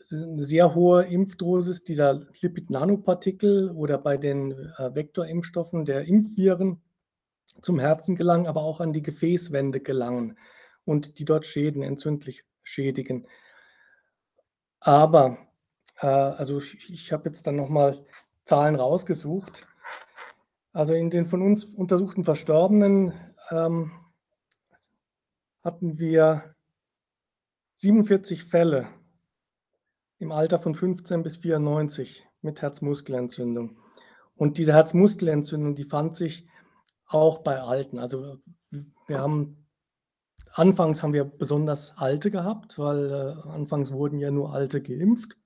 s 0.00 0.12
'ne 0.12 0.42
sehr 0.44 0.74
hohe 0.74 1.04
Impfdosis 1.04 1.84
dieser 1.84 2.26
Lipid-Nanopartikel 2.42 3.70
oder 3.72 3.98
bei 3.98 4.16
den, 4.18 4.52
äh, 4.78 4.94
Vektorimpfstoffen 4.94 5.84
der 5.86 6.04
Impfviren 6.06 6.82
zum 7.62 7.78
Herzen 7.80 8.16
gelangen, 8.16 8.46
aber 8.48 8.62
auch 8.62 8.80
an 8.80 8.92
die 8.94 9.02
Gefäßwände 9.02 9.80
gelangen 9.80 10.36
und 10.84 11.18
die 11.18 11.24
dort 11.24 11.46
Schäden 11.46 11.82
entzündlich 11.82 12.44
schädigen. 12.62 13.26
Aber, 14.80 15.38
äh, 16.00 16.06
also 16.06 16.60
ich 16.60 16.92
ich 16.92 17.12
habe 17.12 17.28
jetzt 17.28 17.46
dann 17.46 17.56
noch 17.56 17.68
mal 17.68 18.04
Zahlen 18.44 18.74
rausgesucht. 18.74 19.66
Also, 20.72 20.92
in 20.92 21.10
den 21.10 21.26
von 21.26 21.40
uns 21.40 21.64
untersuchten 21.64 22.24
Verstorbenen, 22.24 23.12
ähm, 23.50 23.92
hatten 25.62 25.98
wir 25.98 26.54
47 27.76 28.44
Fälle 28.44 28.88
im 30.18 30.32
Alter 30.32 30.58
von 30.58 30.74
15 30.74 31.22
bis 31.22 31.36
94 31.38 32.26
mit 32.42 32.60
Herzmuskelentzündung. 32.60 33.78
Und 34.36 34.58
diese 34.58 34.74
Herzmuskelentzündung, 34.74 35.74
die 35.74 35.84
fand 35.84 36.16
sich 36.16 36.48
auch 37.06 37.38
bei 37.38 37.60
Alten. 37.60 37.98
Also, 37.98 38.38
wir 39.06 39.20
haben 39.20 39.63
anfangs 40.54 41.02
haben 41.02 41.12
wir 41.12 41.24
besonders 41.24 41.98
Alte 41.98 42.30
gehabt, 42.30 42.78
weil, 42.78 43.10
äh, 43.10 43.48
anfangs 43.48 43.92
wurden 43.92 44.18
ja 44.18 44.30
nur 44.30 44.54
Alte 44.54 44.80
geimpft. 44.80 45.36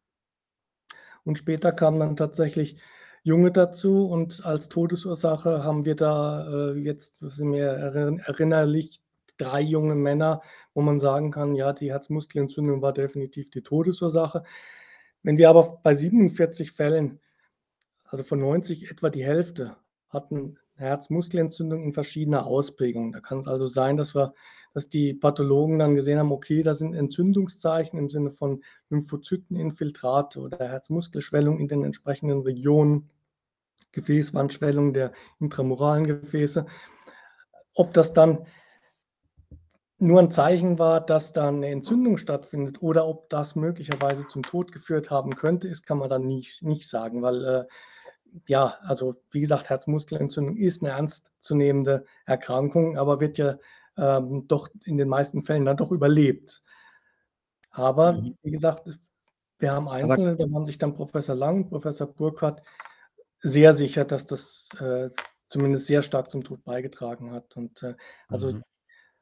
Und 1.24 1.38
später 1.38 1.72
kamen 1.72 1.98
dann 1.98 2.16
tatsächlich 2.16 2.80
Junge 3.22 3.50
dazu 3.50 4.06
und 4.06 4.44
als 4.46 4.68
Todesursache 4.68 5.64
haben 5.64 5.84
wir 5.84 5.96
da, 5.96 6.72
äh, 6.72 6.78
jetzt 6.78 7.18
sind 7.20 7.48
mir 7.50 7.66
erinnerlich 7.66 9.02
3 9.38 9.60
junge 9.60 9.94
Männer, 9.94 10.42
wo 10.74 10.82
man 10.82 11.00
sagen 11.00 11.30
kann, 11.30 11.54
ja, 11.54 11.72
die 11.72 11.90
Herzmuskelentzündung 11.90 12.82
war 12.82 12.92
definitiv 12.92 13.50
die 13.50 13.62
Todesursache. 13.62 14.44
Wenn 15.22 15.38
wir 15.38 15.50
aber 15.50 15.80
bei 15.82 15.94
47 15.94 16.72
Fällen, 16.72 17.20
also 18.04 18.24
von 18.24 18.40
90 18.40 18.90
etwa 18.90 19.10
die 19.10 19.24
Hälfte 19.24 19.76
hatten 20.08 20.58
Herzmuskelentzündung 20.76 21.82
in 21.82 21.92
verschiedener 21.92 22.46
Ausprägung. 22.46 23.12
Da 23.12 23.20
kann's 23.20 23.48
also 23.48 23.66
sein, 23.66 23.96
dass 23.96 24.14
wir 24.14 24.34
dass 24.74 24.88
die 24.90 25.14
Pathologen 25.14 25.78
dann 25.78 25.94
gesehen 25.96 26.18
haben, 26.18 26.32
okay, 26.32 26.62
da 26.62 26.74
sind 26.74 26.94
Entzündungszeichen 26.94 27.98
im 27.98 28.10
Sinne 28.10 28.30
von 28.30 28.62
Lymphozyteninfiltrate 28.90 30.40
oder 30.40 30.58
Herzmuskelschwellung 30.68 31.58
in 31.60 31.68
den 31.68 31.84
entsprechenden 31.84 32.40
Regionen, 32.42 33.10
Gefäßwandschwellung 33.92 34.92
der 34.94 35.12
intramuralen 35.40 36.06
Gefäße. 36.06 36.66
Ob 37.74 37.94
das 37.94 38.12
dann 38.12 38.46
nur 40.00 40.20
'n 40.20 40.30
Zeichen 40.30 40.78
war, 40.78 41.00
dass 41.04 41.32
da 41.32 41.50
'ne 41.50 41.68
Entzündung 41.70 42.18
stattfindet 42.18 42.80
oder 42.82 43.08
ob 43.08 43.28
das 43.30 43.56
möglicherweise 43.56 44.28
zum 44.28 44.44
Tod 44.44 44.70
geführt 44.70 45.10
haben 45.10 45.34
könnte, 45.34 45.66
ist 45.66 45.86
kann 45.86 45.98
man 45.98 46.08
dann 46.08 46.24
nicht 46.24 46.62
nicht 46.62 46.88
sagen, 46.88 47.20
weil, 47.22 47.44
äh, 47.44 47.64
ja, 48.48 48.76
also 48.82 49.16
wie 49.32 49.40
gesagt, 49.40 49.70
Herzmuskelentzündung 49.70 50.56
ist 50.56 50.82
'ne 50.84 50.90
ernstzunehmende 50.90 52.04
Erkrankung, 52.26 52.98
aber 52.98 53.20
wird 53.20 53.38
ja, 53.38 53.58
ähm, 53.98 54.46
doch 54.48 54.68
in 54.84 54.98
den 54.98 55.08
meisten 55.08 55.42
Fällen 55.42 55.64
dann 55.66 55.76
doch 55.78 55.92
überlebt. 55.92 56.62
Aber 57.70 58.12
Mhm. 58.12 58.36
wie 58.42 58.50
gesagt, 58.50 58.88
wir 59.58 59.72
haben 59.72 59.88
Einzelne, 59.88 60.36
da 60.36 60.44
waren 60.50 60.66
sich 60.66 60.78
dann 60.78 60.94
Professor 60.94 61.34
Lang, 61.34 61.68
Professor 61.68 62.06
Burkhardt 62.06 62.62
sehr 63.42 63.74
sicher, 63.74 64.04
dass 64.04 64.26
das, 64.26 64.70
äh, 64.80 65.10
zumindest 65.46 65.86
sehr 65.86 66.02
stark 66.02 66.30
zum 66.30 66.44
Tod 66.44 66.64
beigetragen 66.64 67.32
hat. 67.32 67.56
Und, 67.56 67.82
äh, 67.82 67.94
also 68.28 68.52
Mhm. 68.52 68.62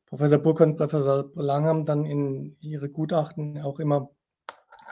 Professor 0.06 0.38
Burkhardt 0.38 0.70
und 0.72 0.76
Professor 0.78 1.30
Lang 1.36 1.64
haben 1.66 1.84
dann 1.86 2.04
in 2.06 2.56
ihre 2.60 2.90
Gutachten 2.90 3.58
auch 3.62 3.80
immer 3.80 4.10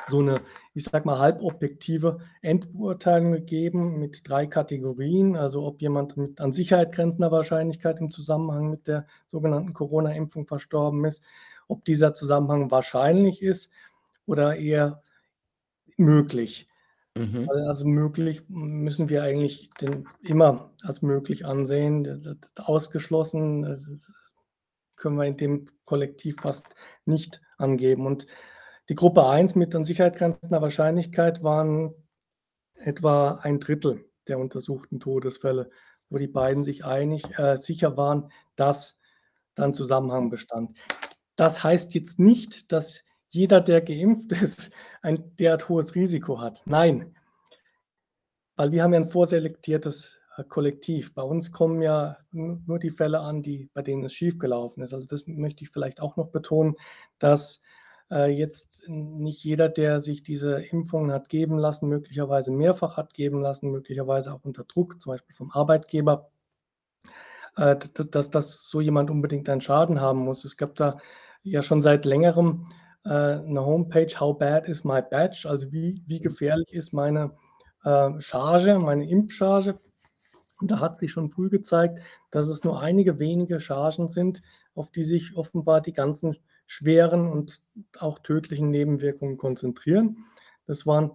so 0.08 0.20
'ne, 0.22 0.40
ich 0.74 0.84
sage 0.84 1.06
mal, 1.06 1.18
halbobjektive 1.18 2.18
Endbeurteilung 2.42 3.32
gegeben 3.32 3.98
mit 4.00 4.28
3 4.28 4.46
Kategorien. 4.46 5.36
Also, 5.36 5.64
ob 5.66 5.80
jemand 5.82 6.16
mit 6.16 6.40
an 6.40 6.52
Sicherheit 6.52 6.92
grenzender 6.92 7.30
Wahrscheinlichkeit 7.32 7.98
im 8.00 8.10
Zusammenhang 8.10 8.70
mit 8.70 8.88
der 8.88 9.06
sogenannten 9.28 9.72
Corona-Impfung 9.74 10.46
verstorben 10.46 11.04
ist, 11.04 11.24
ob 11.68 11.84
dieser 11.84 12.14
Zusammenhang 12.14 12.70
wahrscheinlich 12.70 13.42
ist 13.42 13.72
oder 14.26 14.56
eher 14.56 15.02
möglich. 15.96 16.68
Mhm. 17.16 17.48
Also 17.68 17.86
möglich 17.86 18.42
müssen 18.48 19.08
wir 19.08 19.22
eigentlich 19.22 19.70
den 19.80 20.08
immer 20.22 20.72
als 20.84 21.02
möglich 21.02 21.46
ansehen. 21.46 22.38
Ausgeschlossen, 22.58 23.64
äh, 23.64 23.76
können 24.96 25.16
wir 25.16 25.24
in 25.26 25.36
dem 25.36 25.68
Kollektiv 25.84 26.36
fast 26.42 26.66
nicht 27.06 27.42
angeben. 27.58 28.06
Und 28.06 28.26
die 28.88 28.94
Gruppe 28.94 29.26
1 29.26 29.54
mit 29.54 29.74
an 29.74 29.84
Sicherheit 29.84 30.16
grenzender 30.16 30.60
Wahrscheinlichkeit 30.62 31.42
waren 31.42 31.94
etwa 32.76 33.32
1/3 33.42 34.04
der 34.28 34.38
untersuchten 34.40 35.00
Todesfälle, 35.00 35.70
wo 36.10 36.18
die 36.18 36.28
beiden 36.28 36.64
sich 36.64 36.84
einig 36.84 37.24
äh, 37.38 37.56
sicher 37.58 37.96
waren, 37.96 38.30
dass 38.56 39.00
da 39.56 39.64
'n 39.64 39.74
Zusammenhang 39.74 40.30
bestand. 40.30 40.76
Das 41.36 41.64
heißt 41.64 41.94
jetzt 41.94 42.20
nicht, 42.20 42.72
dass 42.72 43.02
jeder, 43.30 43.60
der 43.62 43.82
geimpft 43.82 44.32
ist, 44.32 44.72
ein 45.02 45.36
derart 45.38 45.68
hohes 45.70 45.94
Risiko 45.96 46.40
hat. 46.40 46.62
Nein. 46.66 47.14
Weil 48.58 48.70
wir 48.72 48.82
haben 48.84 48.92
ja 48.94 49.00
'n 49.00 49.06
vorselektiertes, 49.06 50.20
äh, 50.36 50.44
Kollektiv. 50.44 51.12
Bei 51.14 51.22
uns 51.22 51.50
kommen 51.52 51.82
ja 51.82 52.16
nur 52.30 52.78
die 52.78 52.90
Fälle 52.90 53.20
an, 53.20 53.42
die 53.42 53.68
bei 53.74 53.82
denen 53.82 54.04
es 54.04 54.14
schiefgelaufen 54.14 54.82
ist. 54.82 54.94
Also, 54.94 55.06
das 55.08 55.26
möchte 55.26 55.64
ich 55.64 55.70
vielleicht 55.70 56.00
auch 56.00 56.16
noch 56.16 56.28
betonen, 56.28 56.76
dass, 57.18 57.62
äh, 58.10 58.30
jetzt 58.30 58.84
nicht 58.88 59.44
jeder, 59.44 59.68
der 59.68 60.00
sich 60.00 60.22
diese 60.22 60.60
Impfungen 60.62 61.12
hat 61.12 61.28
geben 61.28 61.58
lassen, 61.58 61.88
möglicherweise 61.88 62.52
mehrfach 62.52 62.96
hat 62.96 63.14
geben 63.14 63.40
lassen, 63.42 63.70
möglicherweise 63.70 64.32
auch 64.34 64.44
unter 64.44 64.64
Druck, 64.64 65.00
zum 65.02 65.12
Beispiel 65.12 65.34
vom 65.36 65.50
Arbeitgeber 65.52 66.30
äh, 67.56 67.76
dass 68.10 68.30
dass 68.30 68.68
so 68.68 68.80
jemand 68.80 69.10
unbedingt 69.10 69.48
einen 69.48 69.60
Schaden 69.60 70.00
haben 70.00 70.20
muss. 70.20 70.44
Es 70.44 70.56
gab 70.56 70.74
da 70.76 70.98
ja 71.42 71.62
schon 71.62 71.82
seit 71.82 72.04
Längerem, 72.04 72.66
äh, 73.04 73.36
'ne 73.40 73.64
Homepage 73.64 74.08
„How 74.18 74.36
bad 74.36 74.66
is 74.68 74.84
my 74.84 75.02
batch?“ 75.02 75.46
Also, 75.46 75.70
wie 75.72 76.02
wie 76.06 76.16
Mhm. 76.16 76.20
gefährlich 76.20 76.72
ist 76.72 76.92
meine, 76.92 77.32
Charge, 78.18 78.78
meine 78.78 79.06
Impfcharge? 79.08 79.78
Und 80.60 80.70
da 80.70 80.80
hat 80.80 80.98
sich 80.98 81.12
schon 81.12 81.30
früh 81.30 81.50
gezeigt, 81.50 82.00
dass 82.30 82.48
es 82.48 82.64
nur 82.64 82.80
einige 82.80 83.18
wenige 83.20 83.60
Chargen 83.60 84.08
sind, 84.08 84.42
auf 84.74 84.90
die 84.92 85.04
sich 85.04 85.36
offenbar 85.36 85.80
die 85.82 85.92
ganzen 85.94 86.36
schweren 86.66 87.28
und 87.30 87.62
auch 87.98 88.18
tödlichen 88.20 88.70
Nebenwirkungen 88.70 89.36
konzentrieren. 89.38 90.24
Das 90.66 90.86
waren 90.86 91.12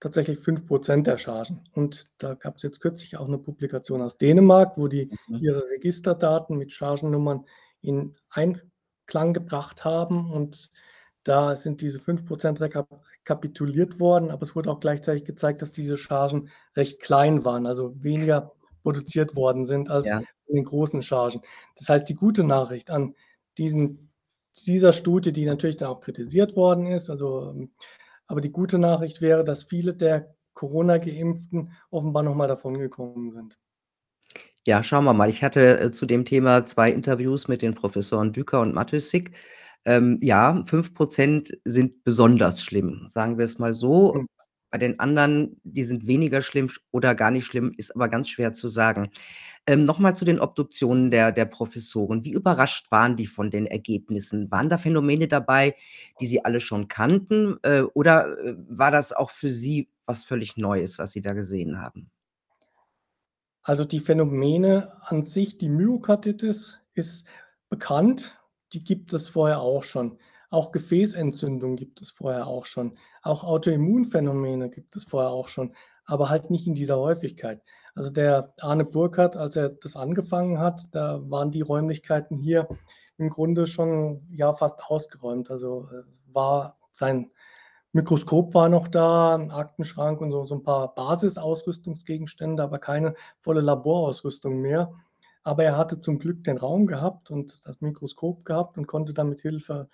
tatsächlich 0.00 0.38
5 0.40 0.66
% 0.66 1.06
der 1.06 1.18
Chargen. 1.18 1.64
Und 1.72 2.08
da 2.22 2.34
gab's 2.34 2.62
jetzt 2.62 2.80
kürzlich 2.80 3.16
auch 3.18 3.28
'ne 3.28 3.38
Publikation 3.38 4.02
aus 4.02 4.18
Dänemark, 4.18 4.76
wo 4.78 4.88
die 4.88 5.10
Mhm. 5.28 5.36
ihre 5.42 5.62
Registerdaten 5.70 6.56
mit 6.58 6.72
Chargennummern 6.72 7.44
in 7.82 8.14
Einklang 8.30 9.32
gebracht 9.34 9.84
haben. 9.84 10.30
Und 10.32 10.70
da 11.24 11.56
sind 11.56 11.80
diese 11.80 11.98
5 12.00 12.24
% 12.26 12.60
rekap 12.60 12.88
rekapituliert 13.20 13.98
worden, 14.00 14.30
aber 14.30 14.42
es 14.42 14.54
wurde 14.56 14.70
auch 14.70 14.80
gleichzeitig 14.80 15.24
gezeigt, 15.24 15.62
dass 15.62 15.72
diese 15.72 15.96
Chargen 15.96 16.50
recht 16.76 17.00
klein 17.00 17.44
waren, 17.44 17.66
also 17.66 17.94
weniger 18.02 18.52
produziert 18.82 19.34
worden 19.36 19.64
sind 19.64 19.90
als 19.90 20.06
Ja. 20.08 20.20
in 20.46 20.56
den 20.56 20.64
großen 20.64 21.02
Chargen. 21.02 21.40
Das 21.76 21.88
heißt, 21.88 22.08
die 22.08 22.14
gute 22.14 22.44
Nachricht 22.44 22.90
an 22.90 23.14
diesen 23.58 24.10
dieser 24.64 24.92
Studie, 24.92 25.32
die 25.32 25.44
natürlich 25.46 25.76
dann 25.76 25.88
auch 25.90 26.00
kritisiert 26.00 26.56
worden 26.56 26.86
ist, 26.86 27.10
also, 27.10 27.50
ähm 27.56 27.70
aber 28.28 28.40
die 28.40 28.50
gute 28.50 28.80
Nachricht 28.80 29.20
wäre, 29.20 29.44
dass 29.44 29.62
viele 29.62 29.94
der 29.94 30.34
Corona-Geimpften 30.54 31.70
offenbar 31.90 32.24
noch 32.24 32.34
mal 32.34 32.48
davongekommen 32.48 33.30
sind. 33.30 33.56
Ja, 34.66 34.82
schauen 34.82 35.04
wir 35.04 35.12
mal. 35.14 35.28
Ich 35.28 35.44
hatte, 35.44 35.78
äh, 35.78 35.90
zu 35.92 36.06
dem 36.06 36.24
Thema 36.24 36.66
2 36.66 36.90
Interviews 36.90 37.46
mit 37.46 37.62
den 37.62 37.74
Professoren 37.74 38.32
Düker 38.32 38.60
und 38.60 38.74
Matthyssig. 38.74 39.30
Ähm, 39.84 40.18
ja, 40.20 40.60
5 40.64 40.92
% 40.94 41.56
sind 41.64 42.02
besonders 42.02 42.60
schlimm, 42.62 43.06
sagen 43.06 43.38
wir 43.38 43.44
es 43.44 43.60
mal 43.60 43.72
so. 43.72 44.14
Mhm. 44.14 44.26
Bei 44.76 44.80
den 44.80 45.00
anderen, 45.00 45.58
die 45.64 45.84
sind 45.84 46.06
weniger 46.06 46.42
schlimm 46.42 46.68
sch 46.68 46.82
oder 46.90 47.14
gar 47.14 47.30
nicht 47.30 47.46
schlimm, 47.46 47.72
ist 47.78 47.96
aber 47.96 48.10
ganz 48.10 48.28
schwer 48.28 48.52
zu 48.52 48.68
sagen. 48.68 49.08
Ähm, 49.66 49.84
noch 49.84 49.98
mal 49.98 50.14
zu 50.14 50.26
den 50.26 50.38
Obduktionen 50.38 51.10
der 51.10 51.32
der 51.32 51.46
Professoren. 51.46 52.26
Wie 52.26 52.32
überrascht 52.32 52.90
waren 52.90 53.16
die 53.16 53.26
von 53.26 53.50
den 53.50 53.64
Ergebnissen? 53.64 54.50
Waren 54.50 54.68
da 54.68 54.76
Phänomene 54.76 55.28
dabei, 55.28 55.76
die 56.20 56.26
Sie 56.26 56.44
alle 56.44 56.60
schon 56.60 56.88
kannten, 56.88 57.56
äh, 57.62 57.84
oder, 57.94 58.36
äh, 58.38 58.54
war 58.68 58.90
das 58.90 59.14
auch 59.14 59.30
für 59.30 59.48
Sie 59.48 59.88
was 60.04 60.24
völlig 60.24 60.58
Neues, 60.58 60.98
was 60.98 61.12
Sie 61.12 61.22
da 61.22 61.32
gesehen 61.32 61.80
haben? 61.80 62.10
Also, 63.62 63.86
die 63.86 64.00
Phänomene 64.00 64.92
an 65.00 65.22
sich, 65.22 65.56
die 65.56 65.70
Myokarditis 65.70 66.82
ist 66.92 67.26
bekannt, 67.70 68.38
die 68.74 68.84
gibt 68.84 69.14
es 69.14 69.26
vorher 69.26 69.60
auch 69.60 69.84
schon. 69.84 70.18
Auch 70.50 70.72
Gefäßentzündung 70.72 71.76
gibt 71.76 72.00
es 72.00 72.10
vorher 72.10 72.46
auch 72.46 72.66
schon. 72.66 72.96
Auch 73.22 73.44
Autoimmunphänomene 73.44 74.70
gibt 74.70 74.94
es 74.96 75.04
vorher 75.04 75.30
auch 75.30 75.48
schon, 75.48 75.74
aber 76.04 76.28
halt 76.28 76.50
nicht 76.50 76.66
in 76.66 76.74
dieser 76.74 76.98
Häufigkeit. 76.98 77.62
Also, 77.94 78.10
der 78.10 78.52
Arne 78.60 78.84
Burkhardt, 78.84 79.36
als 79.36 79.56
er 79.56 79.70
das 79.70 79.96
angefangen 79.96 80.58
hat, 80.60 80.94
da 80.94 81.20
waren 81.30 81.50
die 81.50 81.62
Räumlichkeiten 81.62 82.36
hier 82.38 82.68
im 83.18 83.30
Grunde 83.30 83.66
schon, 83.66 84.26
ja, 84.30 84.52
fast 84.52 84.84
ausgeräumt. 84.84 85.50
Also, 85.50 85.88
äh, 85.92 86.02
war 86.32 86.78
sein 86.92 87.30
Mikroskop 87.92 88.54
war 88.54 88.68
noch 88.68 88.88
da, 88.88 89.34
'n 89.36 89.50
Aktenschrank 89.50 90.20
und 90.20 90.30
so 90.32 90.44
so 90.44 90.54
'n 90.56 90.62
paar 90.64 90.94
Basisausrüstungsgegenstände, 90.94 92.62
aber 92.62 92.78
keine 92.78 93.14
volle 93.40 93.62
Laborausrüstung 93.62 94.60
mehr. 94.60 94.92
Aber 95.44 95.64
er 95.64 95.76
hatte 95.78 96.00
zum 96.00 96.18
Glück 96.18 96.44
den 96.44 96.58
Raum 96.58 96.86
gehabt 96.86 97.30
und 97.30 97.66
das 97.66 97.80
Mikroskop 97.80 98.44
gehabt 98.44 98.78
und 98.78 98.86
konnte 98.86 99.14
dann 99.14 99.28
mit 99.30 99.40
Hilfe 99.42 99.88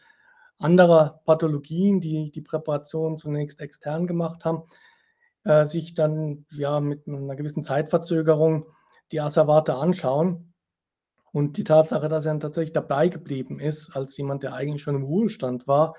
anderer 0.61 1.21
Pathologien, 1.26 2.00
die 2.00 2.30
die 2.32 2.40
Präparation 2.42 3.18
zunächst 3.18 3.61
extern 3.61 4.06
gemacht 4.06 4.44
haben, 4.44 4.64
äh, 5.44 5.66
sich 5.66 5.94
dann, 5.94 6.47
ja, 6.52 6.80
mit 6.80 7.06
'ner 7.09 7.37
gewissen 7.37 7.62
Zeitverzögerung 7.64 8.66
die 9.12 9.21
Asservate 9.21 9.75
anschauen. 9.76 10.54
Und 11.32 11.56
die 11.59 11.64
Tatsache, 11.64 12.09
dass 12.09 12.26
er 12.26 12.32
dann 12.32 12.40
tatsächlich 12.40 12.75
dabei 12.75 13.09
geblieben 13.09 13.61
ist 13.61 13.97
als 13.97 14.16
jemand, 14.18 14.42
der 14.44 14.54
eigentlich 14.54 14.82
schon 14.82 14.97
im 14.97 15.04
Ruhestand 15.04 15.68
war, 15.68 15.97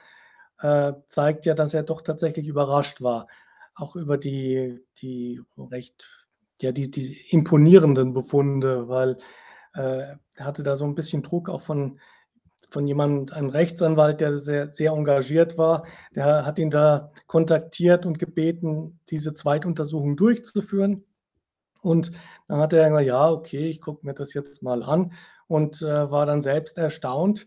äh, 0.62 0.94
zeigt 1.08 1.46
ja, 1.48 1.56
dass 1.56 1.74
er 1.76 1.84
doch 1.84 2.02
tatsächlich 2.04 2.48
überrascht 2.48 3.02
war, 3.04 3.28
auch 3.76 3.96
über 3.98 4.18
die 4.20 4.82
die 5.02 5.42
recht 5.58 6.28
ja, 6.62 6.72
die 6.74 6.92
die 6.92 7.18
imponierenden 7.32 8.14
Befunde, 8.14 8.90
weil, 8.90 9.18
äh, 9.76 10.16
er 10.38 10.46
hatte 10.46 10.64
da 10.64 10.76
so 10.78 10.86
'n 10.86 10.96
bisschen 10.96 11.24
Druck 11.24 11.50
auch 11.50 11.62
von 11.62 12.00
von 12.70 12.88
jemand 12.88 13.34
einem 13.34 13.50
Rechtsanwalt, 13.50 14.22
der 14.22 14.32
sehr 14.38 14.72
sehr 14.72 14.92
engagiert 14.94 15.58
war. 15.58 15.86
Der 16.16 16.46
hat 16.46 16.60
ihn 16.60 16.70
da 16.70 17.12
kontaktiert 17.28 18.06
und 18.06 18.20
gebeten, 18.20 19.00
diese 19.10 19.34
Zweituntersuchung 19.36 20.16
durchzuführen. 20.18 21.06
Und 21.82 22.12
dann 22.48 22.60
hat 22.60 22.74
er 22.74 22.90
gesagt: 22.90 23.06
„Ja, 23.08 23.32
okay, 23.32 23.68
ich 23.70 23.82
gucke 23.82 24.06
mir 24.06 24.14
das 24.14 24.34
jetzt 24.34 24.64
mal 24.64 24.84
an.“ 24.84 25.14
Und, 25.48 25.82
äh, 25.82 26.10
war 26.12 26.26
dann 26.26 26.42
selbst 26.42 26.78
erstaunt, 26.78 27.46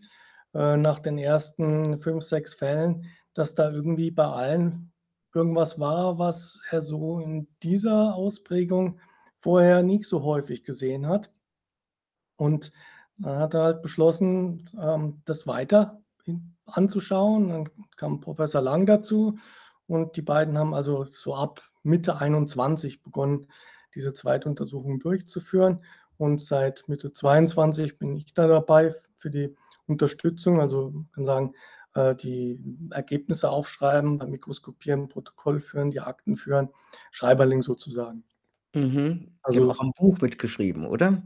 äh, 0.53 0.77
nach 0.77 0.99
den 0.99 1.17
ersten 1.17 1.99
5, 1.99 2.23
6 2.23 2.53
Fällen, 2.55 3.05
dass 3.33 3.55
da 3.55 3.69
irgendwie 3.71 4.11
bei 4.11 4.25
allen 4.25 4.91
irgendwas 5.33 5.79
war, 5.79 6.19
was 6.19 6.59
er 6.71 6.81
so 6.81 7.19
in 7.19 7.47
dieser 7.63 8.15
Ausprägung 8.15 8.99
vorher 9.37 9.83
nicht 9.83 10.05
so 10.05 10.23
häufig 10.23 10.63
gesehen 10.63 11.07
hat. 11.07 11.31
Und 12.39 12.71
dann 13.17 13.39
hat 13.39 13.53
er 13.53 13.63
halt 13.63 13.81
beschlossen, 13.81 14.69
ähm, 14.79 15.21
das 15.25 15.47
weiter 15.47 16.01
anzuschauen. 16.65 17.49
Dann 17.49 17.69
kam 17.95 18.19
Professor 18.19 18.61
Lang 18.61 18.85
dazu 18.85 19.37
und 19.87 20.15
die 20.17 20.21
beiden 20.21 20.57
haben 20.57 20.73
also 20.73 21.07
so 21.13 21.35
ab 21.35 21.61
Mitte 21.83 22.17
21 22.17 23.01
begonnen, 23.01 23.47
diese 23.95 24.13
Zweituntersuchung 24.13 24.99
durchzuführen. 24.99 25.83
Und 26.17 26.41
seit 26.41 26.85
Mitte 26.87 27.13
22 27.13 27.97
bin 27.97 28.15
ich 28.15 28.33
da 28.33 28.47
dabei 28.47 28.93
für 29.15 29.29
die 29.29 29.55
Unterstützung. 29.85 30.59
Also, 30.59 31.05
kann 31.13 31.25
sagen, 31.25 31.53
äh, 31.93 32.15
die 32.15 32.59
Ergebnisse 32.91 33.49
aufschreiben, 33.49 34.17
beim 34.17 34.31
Mikroskopieren 34.31 35.09
Protokoll 35.09 35.59
führen, 35.59 35.91
die 35.91 36.01
Akten 36.01 36.35
führen, 36.35 36.69
Schreiberling 37.11 37.61
sozusagen. 37.61 38.23
Mhm. 38.73 39.31
Sie 39.47 39.59
haben 39.59 39.69
Also 39.69 39.71
auch 39.71 39.79
am 39.79 39.91
Buch 39.97 40.19
mitgeschrieben, 40.19 40.85
oder? 40.85 41.23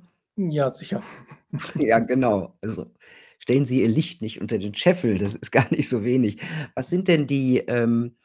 Ja, 0.49 0.69
sicher. 0.69 1.03
Ja, 1.75 1.99
genau. 1.99 2.57
Also, 2.61 2.91
stellen 3.39 3.65
Sie 3.65 3.81
Ihr 3.81 3.87
Licht 3.89 4.21
nicht 4.21 4.41
unter 4.41 4.57
den 4.57 4.75
Scheffel, 4.75 5.17
das 5.17 5.35
ist 5.35 5.51
gar 5.51 5.69
nicht 5.71 5.89
so 5.89 6.03
wenig. 6.03 6.37
Was 6.75 6.89
sind 6.89 7.07
denn 7.07 7.27
die, 7.27 7.57
ähm, 7.67 8.17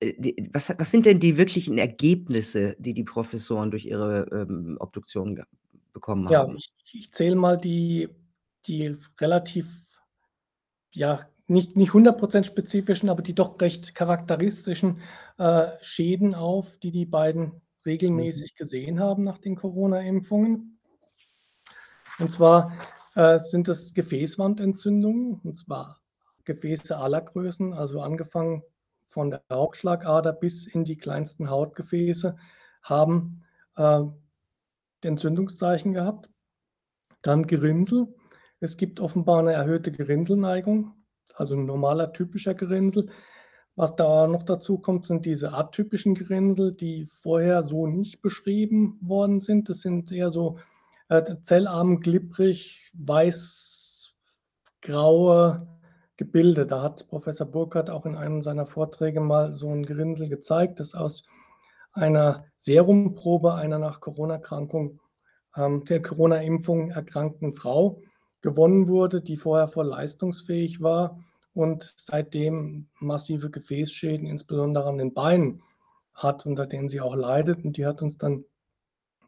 äh, 0.00 0.14
die 0.18 0.50
was 0.52 0.70
was 0.78 0.90
sind 0.90 1.06
denn 1.06 1.20
die 1.20 1.36
wirklichen 1.38 1.78
Ergebnisse, 1.78 2.76
die 2.78 2.94
die 2.94 3.04
Professoren 3.04 3.70
durch 3.70 3.86
ihre, 3.86 4.26
ähm, 4.32 4.76
Obduktion 4.80 5.36
ge 5.36 5.44
bekommen 5.94 6.28
Ja, 6.28 6.46
haben? 6.46 6.56
ich 6.56 6.70
ich 6.92 7.12
zähle 7.12 7.36
mal 7.36 7.56
die 7.58 8.08
die 8.66 8.96
relativ 9.20 9.66
ja, 10.92 11.28
nicht 11.46 11.76
nicht 11.76 11.92
100 11.94 12.18
% 12.18 12.46
spezifischen, 12.46 13.08
aber 13.10 13.22
die 13.22 13.34
doch 13.34 13.60
recht 13.60 13.94
charakteristischen, 13.94 15.00
äh, 15.38 15.68
Schäden 15.80 16.34
auf, 16.34 16.78
die 16.78 16.90
die 16.90 17.06
beiden 17.06 17.60
Mhm. 18.14 18.42
regelmäßig 18.42 18.54
gesehen 18.54 19.00
haben 19.00 19.22
nach 19.22 19.38
den 19.38 19.56
Corona-Impfungen. 19.56 20.77
Und 22.18 22.30
zwar, 22.32 22.72
äh, 23.14 23.38
sind 23.38 23.68
das 23.68 23.94
Gefäßwandentzündungen, 23.94 25.40
und 25.44 25.56
zwar 25.56 26.00
Gefäße 26.44 26.96
aller 26.96 27.20
Größen, 27.20 27.72
also 27.74 28.00
angefangen 28.00 28.62
von 29.08 29.30
der 29.30 29.42
Hauptschlagader 29.52 30.32
bis 30.32 30.66
in 30.66 30.84
die 30.84 30.96
kleinsten 30.96 31.50
Hautgefäße 31.50 32.36
haben, 32.82 33.42
äh, 33.76 34.02
Entzündungszeichen 35.04 35.94
gehabt. 35.94 36.30
Dann 37.22 37.46
Gerinnsel. 37.46 38.08
Es 38.60 38.76
gibt 38.78 39.00
offenbar 39.00 39.42
'ne 39.42 39.52
erhöhte 39.54 39.92
Gerinnselneigung, 39.92 40.94
also 41.36 41.54
'n 41.56 41.66
normaler 41.66 42.12
typischer 42.14 42.54
Gerinnsel. 42.54 43.10
Was 43.76 43.96
da 43.96 44.26
noch 44.28 44.44
dazu 44.44 44.78
kommt, 44.78 45.06
sind 45.06 45.26
diese 45.26 45.52
atypischen 45.54 46.14
Gerinnsel, 46.16 46.72
die 46.72 47.06
vorher 47.06 47.62
so 47.62 47.86
nicht 47.88 48.22
beschrieben 48.22 48.98
worden 49.02 49.40
sind. 49.40 49.68
Das 49.70 49.80
sind 49.82 50.12
eher 50.12 50.30
so, 50.30 50.58
zellarm, 51.42 52.00
glibberig, 52.00 52.90
weiß-graue 52.94 55.68
Gebilde. 56.16 56.66
Da 56.66 56.82
hat 56.82 57.06
Professor 57.08 57.46
Burkhardt 57.46 57.90
auch 57.90 58.06
in 58.06 58.16
einem 58.16 58.42
seiner 58.42 58.66
Vorträge 58.66 59.20
mal 59.20 59.54
so 59.54 59.70
'n 59.70 59.86
Gerinnsel 59.86 60.28
gezeigt, 60.28 60.80
das 60.80 60.94
aus 60.94 61.24
einer 61.92 62.44
Serumprobe 62.56 63.54
einer 63.54 63.78
nach 63.78 64.00
Corona-Erkrankung 64.00 65.00
ähm, 65.56 65.84
der 65.84 66.02
Corona-Impfung 66.02 66.90
erkrankten 66.90 67.54
Frau 67.54 68.02
gewonnen 68.40 68.88
wurde, 68.88 69.20
die 69.20 69.36
vorher 69.36 69.68
voll 69.68 69.88
leistungsfähig 69.88 70.80
war 70.80 71.18
und 71.54 71.94
seitdem 71.96 72.88
massive 73.00 73.50
Gefäßschäden, 73.50 74.26
insbesondere 74.26 74.88
an 74.88 74.98
den 74.98 75.14
Beinen 75.14 75.62
hat, 76.14 76.46
unter 76.46 76.66
denen 76.66 76.88
sie 76.88 77.00
auch 77.00 77.16
leidet. 77.16 77.64
Und 77.64 77.76
die 77.76 77.86
hat 77.86 78.02
uns 78.02 78.18
dann 78.18 78.44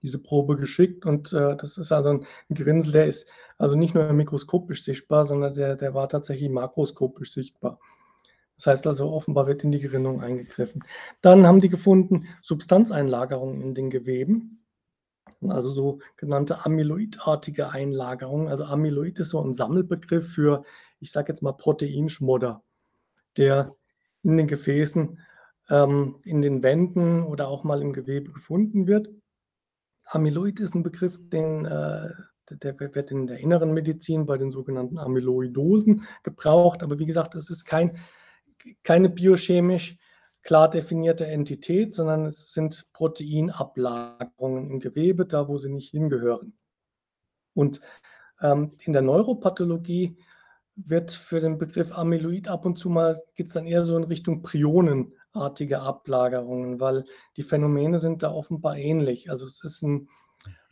diese 0.03 0.23
Probe 0.23 0.57
geschickt 0.57 1.07
und, 1.07 1.33
äh, 1.33 1.57
das 1.57 1.79
ist 1.79 1.93
also 1.93 2.11
'n 2.11 2.27
Gerinnsel, 2.51 2.93
der 2.93 3.07
ist 3.07 3.29
also 3.59 3.77
nicht 3.77 3.95
nur 3.95 4.13
mikroskopisch 4.13 4.85
sichtbar, 4.85 5.25
sondern 5.27 5.55
der 5.55 5.77
der 5.77 5.95
war 5.95 6.09
tatsächlich 6.09 6.51
makroskopisch 6.51 7.33
sichtbar. 7.33 7.79
Das 8.57 8.67
heißt 8.69 8.87
also, 8.89 9.11
offenbar 9.13 9.47
wird 9.49 9.65
in 9.65 9.73
die 9.73 9.81
Gerinnung 9.81 10.23
eingegriffen. 10.23 10.85
Dann 11.23 11.47
haben 11.47 11.61
die 11.61 11.69
gefunden 11.71 12.27
Substanzeinlagerungen 12.43 13.61
in 13.63 13.75
den 13.75 13.91
Geweben, 13.91 14.65
also 15.49 15.71
sogenannte 15.73 16.65
amyloidartige 16.67 17.71
Einlagerungen. 17.71 18.49
Also, 18.49 18.65
Amyloid 18.65 19.19
ist 19.21 19.31
so 19.31 19.41
'n 19.43 19.55
Sammelbegriff 19.55 20.33
für, 20.35 20.65
ich 21.01 21.13
sage 21.13 21.31
jetzt 21.33 21.43
mal, 21.43 21.53
Proteinschmodder, 21.55 22.63
der 23.39 23.75
in 24.25 24.37
den 24.39 24.49
Gefäßen, 24.49 25.21
ähm, 25.71 26.17
in 26.25 26.43
den 26.43 26.63
Wänden 26.65 27.23
oder 27.25 27.49
auch 27.49 27.65
mal 27.65 27.83
im 27.83 27.93
Gewebe 27.95 28.33
gefunden 28.33 28.87
wird. 28.89 29.11
Amyloid 30.11 30.61
ist 30.61 30.75
'n 30.75 30.83
Begriff, 30.83 31.19
den, 31.31 31.65
äh 31.65 32.11
der 32.53 32.81
wird 32.81 33.13
in 33.13 33.29
der 33.29 33.39
Inneren 33.39 33.73
Medizin 33.73 34.27
bei 34.27 34.37
den 34.37 34.51
sogenannten 34.51 34.99
Amyloidosen 34.99 36.03
gebraucht. 36.25 36.83
Aber 36.83 36.99
wie 36.99 37.07
gesagt, 37.07 37.37
das 37.37 37.49
ist 37.49 37.65
kein 37.65 37.97
keine 38.83 39.09
biochemisch 39.09 39.99
klar 40.43 40.69
definierte 40.71 41.27
Entität, 41.29 41.95
sondern 41.95 42.27
es 42.27 42.53
sind 42.53 42.89
Proteinablagerungen 42.93 44.71
im 44.71 44.81
Gewebe, 44.81 45.27
da 45.27 45.49
wo 45.49 45.59
sie 45.59 45.71
nicht 45.71 45.91
hingehören. 45.91 46.55
Und, 47.57 47.81
ähm, 48.41 48.73
in 48.85 48.93
der 48.93 49.03
Neuropathologie 49.03 50.17
wird 50.77 51.13
für 51.13 51.41
den 51.41 51.59
Begriff 51.59 51.93
Amyloid 51.93 52.49
ab 52.49 52.67
und 52.67 52.79
zu 52.79 52.91
mal 52.91 53.17
geht's 53.37 53.53
dann 53.55 53.67
eher 53.67 53.85
so 53.85 53.97
in 53.97 54.05
Richtung 54.05 54.43
prionenartige 55.33 55.81
Ablagerungen, 55.81 56.81
weil 56.81 57.05
die 57.37 57.43
Phänomene 57.45 57.99
sind 57.99 58.23
da 58.23 58.33
offenbar 58.33 58.77
ähnlich. 58.77 59.31
Also, 59.31 59.47
es 59.47 59.63
ist 59.65 59.83
'n 59.85 60.09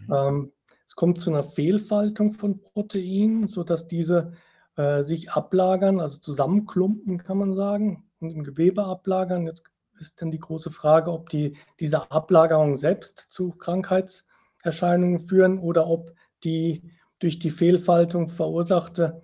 Mhm. 0.00 0.14
ähm, 0.14 0.52
es 0.86 0.96
kommt 0.96 1.20
zu 1.20 1.30
'ner 1.30 1.44
Fehlfaltung 1.44 2.32
von 2.32 2.60
Proteinen, 2.62 3.46
sodass 3.48 3.88
diese, 3.88 4.32
äh, 4.76 5.02
sich 5.04 5.30
ablagern, 5.32 6.00
also 6.00 6.20
zusammenklumpen, 6.20 7.18
kann 7.18 7.38
man 7.38 7.54
sagen, 7.54 8.10
und 8.20 8.30
im 8.32 8.44
Gewebe 8.44 8.84
ablagern. 8.86 9.46
Jetzt 9.46 9.64
ist 10.00 10.22
dann 10.22 10.30
die 10.32 10.40
große 10.40 10.70
Frage, 10.72 11.12
ob 11.12 11.28
die 11.30 11.56
diese 11.80 12.10
Ablagerungen 12.12 12.76
selbst 12.76 13.18
zu 13.32 13.50
Krankheitserscheinungen 13.52 15.20
führen 15.20 15.58
oder 15.60 15.88
ob 15.88 16.14
die 16.44 16.84
durch 17.20 17.38
die 17.40 17.50
Fehlfaltung 17.50 18.28
verursachte 18.28 19.22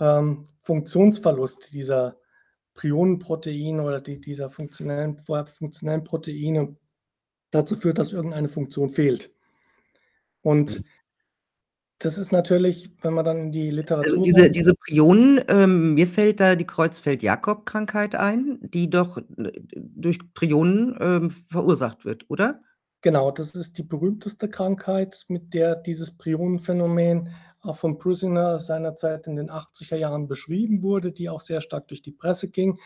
ähm, 0.00 0.46
Funktionsverlust 0.62 1.74
dieser 1.74 2.17
Prionenproteine 2.78 3.82
oder 3.82 4.00
die, 4.00 4.20
dieser 4.20 4.50
funktionellen, 4.50 5.18
vorher 5.18 5.46
funktionellen 5.46 6.04
Proteine 6.04 6.76
dazu 7.50 7.74
führt, 7.74 7.98
dass 7.98 8.12
irgendeine 8.12 8.48
Funktion 8.48 8.90
fehlt. 8.90 9.32
Und 10.42 10.78
mhm. 10.78 10.84
das 11.98 12.18
ist 12.18 12.30
natürlich, 12.30 12.92
wenn 13.02 13.14
man 13.14 13.24
dann 13.24 13.38
in 13.38 13.52
die 13.52 13.70
Literatur. 13.72 14.12
Also 14.12 14.22
diese, 14.22 14.52
diese 14.52 14.74
Prionen, 14.74 15.40
ähm, 15.48 15.94
mir 15.94 16.06
fällt 16.06 16.38
da 16.38 16.54
die 16.54 16.68
Kreuzfeld-Jakob-Krankheit 16.68 18.14
ein, 18.14 18.60
die 18.62 18.88
doch 18.88 19.18
äh, 19.18 19.50
durch 19.74 20.20
Prionen 20.34 20.96
ähm, 21.00 21.30
verursacht 21.30 22.04
wird, 22.04 22.26
oder? 22.28 22.62
Genau, 23.00 23.32
das 23.32 23.56
ist 23.56 23.78
die 23.78 23.82
berühmteste 23.82 24.48
Krankheit, 24.48 25.24
mit 25.26 25.52
der 25.52 25.74
dieses 25.74 26.16
Prionenphänomen 26.16 27.30
auch 27.60 27.76
von 27.76 27.98
Brusiner 27.98 28.58
seinerzeit 28.58 29.26
in 29.26 29.36
den 29.36 29.50
80er 29.50 29.96
Jahren 29.96 30.28
beschrieben 30.28 30.82
wurde, 30.82 31.12
die 31.12 31.28
auch 31.28 31.40
sehr 31.40 31.60
stark 31.60 31.88
durch 31.88 32.02
die 32.02 32.12
Presse 32.12 32.50
ging, 32.50 32.78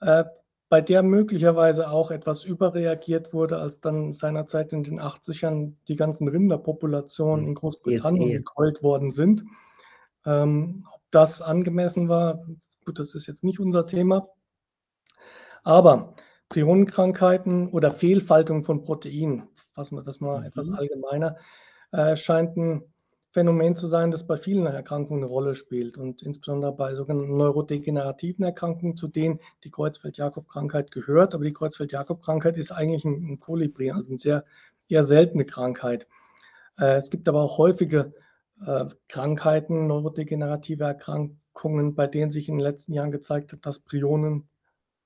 äh, 0.00 0.24
bei 0.68 0.80
der 0.80 1.02
möglicherweise 1.02 1.90
auch 1.90 2.10
etwas 2.10 2.44
überreagiert 2.44 3.32
wurde, 3.32 3.58
als 3.58 3.80
dann 3.80 4.12
seinerzeit 4.12 4.72
in 4.72 4.82
den 4.82 5.00
80ern 5.00 5.74
die 5.86 5.96
ganzen 5.96 6.28
Rinderpopulationen 6.28 7.46
in 7.46 7.54
Großbritannien 7.54 8.28
BSE. 8.28 8.38
gekeult 8.38 8.82
worden 8.82 9.10
sind. 9.10 9.44
Ähm, 10.24 10.84
ob 10.92 11.02
das 11.10 11.40
angemessen 11.40 12.08
war, 12.08 12.44
gut, 12.84 12.98
das 12.98 13.14
ist 13.14 13.26
jetzt 13.26 13.44
nicht 13.44 13.60
unser 13.60 13.86
Thema. 13.86 14.28
Aber 15.62 16.14
Prionenkrankheiten 16.48 17.68
oder 17.68 17.90
Fehlfaltung 17.90 18.64
von 18.64 18.82
Proteinen, 18.82 19.48
fassen 19.72 19.96
wir 19.96 20.02
das 20.02 20.20
mal 20.20 20.40
mhm. 20.40 20.46
etwas 20.46 20.70
allgemeiner, 20.70 21.36
äh, 21.92 22.16
scheint 22.16 22.56
ein 22.56 22.82
Phänomen 23.36 23.76
zu 23.76 23.86
sein, 23.86 24.10
das 24.10 24.26
bei 24.26 24.38
vielen 24.38 24.64
Erkrankungen 24.64 25.22
eine 25.22 25.30
Rolle 25.30 25.54
spielt 25.54 25.98
und 25.98 26.22
insbesondere 26.22 26.72
bei 26.72 26.94
sogenannten 26.94 27.36
neurodegenerativen 27.36 28.46
Erkrankungen, 28.46 28.96
zu 28.96 29.08
denen 29.08 29.40
die 29.62 29.70
Kreuzfeld-Jakob-Krankheit 29.70 30.90
gehört. 30.90 31.34
Aber 31.34 31.44
die 31.44 31.52
Kreuzfeld-Jakob-Krankheit 31.52 32.56
ist 32.56 32.72
eigentlich 32.72 33.04
ein, 33.04 33.32
ein 33.32 33.38
Kolibri, 33.38 33.90
also 33.90 34.12
eine 34.12 34.18
sehr 34.18 34.44
eher 34.88 35.04
seltene 35.04 35.44
Krankheit. 35.44 36.08
Äh, 36.78 36.96
es 36.96 37.10
gibt 37.10 37.28
aber 37.28 37.42
auch 37.42 37.58
häufige 37.58 38.14
äh, 38.64 38.86
Krankheiten, 39.06 39.86
neurodegenerative 39.86 40.84
Erkrankungen, 40.84 41.94
bei 41.94 42.06
denen 42.06 42.30
sich 42.30 42.48
in 42.48 42.54
den 42.54 42.64
letzten 42.64 42.94
Jahren 42.94 43.10
gezeigt 43.10 43.52
hat, 43.52 43.66
dass 43.66 43.80
Prionen 43.80 44.48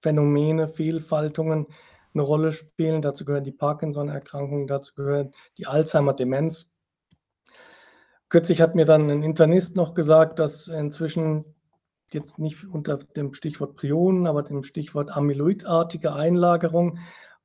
Phänomene, 0.03 0.69
Fehlfaltungen 0.69 1.67
eine 2.15 2.23
Rolle 2.23 2.53
spielen. 2.53 3.03
Dazu 3.03 3.25
gehören 3.25 3.43
die 3.43 3.51
Parkinson-Erkrankungen, 3.51 4.69
dazu 4.69 4.95
gehört 4.95 5.35
die 5.59 5.67
Alzheimer-Demenz. 5.67 6.71
Kürzlich 8.31 8.61
hat 8.61 8.77
mir 8.77 8.85
dann 8.85 9.11
ein 9.11 9.25
Internist 9.25 9.77
noch 9.77 9.93
gesagt, 9.93 10.39
dass 10.39 10.69
inzwischen 10.69 11.45
jetzt 12.13 12.39
nicht 12.39 12.65
unter 12.65 12.97
dem 12.97 13.35
Stichwort 13.35 13.75
Prionen, 13.75 14.29
aber 14.29 14.45
dem 14.45 14.63
Stichwort 14.63 15.11
amyloidartige 15.11 16.15
Einlagerung 16.15 16.99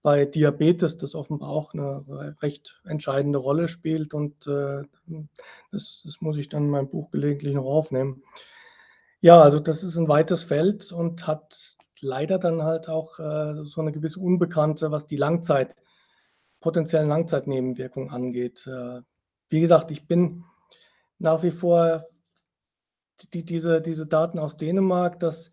bei 0.03 0.25
Diabetes 0.25 0.99
das 0.99 1.15
offenbar 1.15 1.49
auch 1.49 1.73
eine 1.73 2.35
recht 2.39 2.79
entscheidende 2.85 3.39
Rolle 3.39 3.67
spielt 3.67 4.13
und 4.13 4.45
äh, 4.45 4.83
das, 5.71 6.03
das, 6.05 6.21
muss 6.21 6.37
ich 6.37 6.49
dann 6.49 6.65
in 6.65 6.69
meinem 6.69 6.89
Buch 6.89 7.09
gelegentlich 7.09 7.55
noch 7.55 7.65
aufnehmen. 7.65 8.21
Ja, 9.21 9.41
also 9.41 9.59
das 9.59 9.83
ist 9.83 9.97
ein 9.97 10.07
weites 10.07 10.43
Feld 10.43 10.91
und 10.91 11.25
hat 11.25 11.77
leider 11.99 12.37
dann 12.37 12.61
halt 12.61 12.89
auch 12.89 13.17
äh, 13.17 13.55
so 13.55 13.81
eine 13.81 13.91
gewisse 13.91 14.19
Unbekannte, 14.19 14.91
was 14.91 15.07
die 15.07 15.17
Langzeit, 15.17 15.75
potenziellen 16.59 17.09
Langzeitnebenwirkungen 17.09 18.11
angeht. 18.11 18.67
Äh, 18.67 19.01
wie 19.49 19.61
gesagt, 19.61 19.89
ich 19.89 20.05
bin 20.07 20.43
nach 21.19 21.43
wie 21.43 21.51
vor 21.51 22.05
die, 23.33 23.45
diese, 23.45 23.81
diese 23.81 24.07
Daten 24.07 24.39
aus 24.39 24.57
Dänemark, 24.57 25.19
dass 25.19 25.51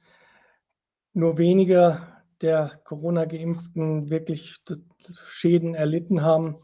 nur 1.12 1.38
wenige 1.38 1.98
der 2.40 2.80
Corona-Geimpften 2.84 4.10
wirklich 4.10 4.56
Schäden 5.14 5.74
erlitten 5.74 6.22
haben 6.22 6.58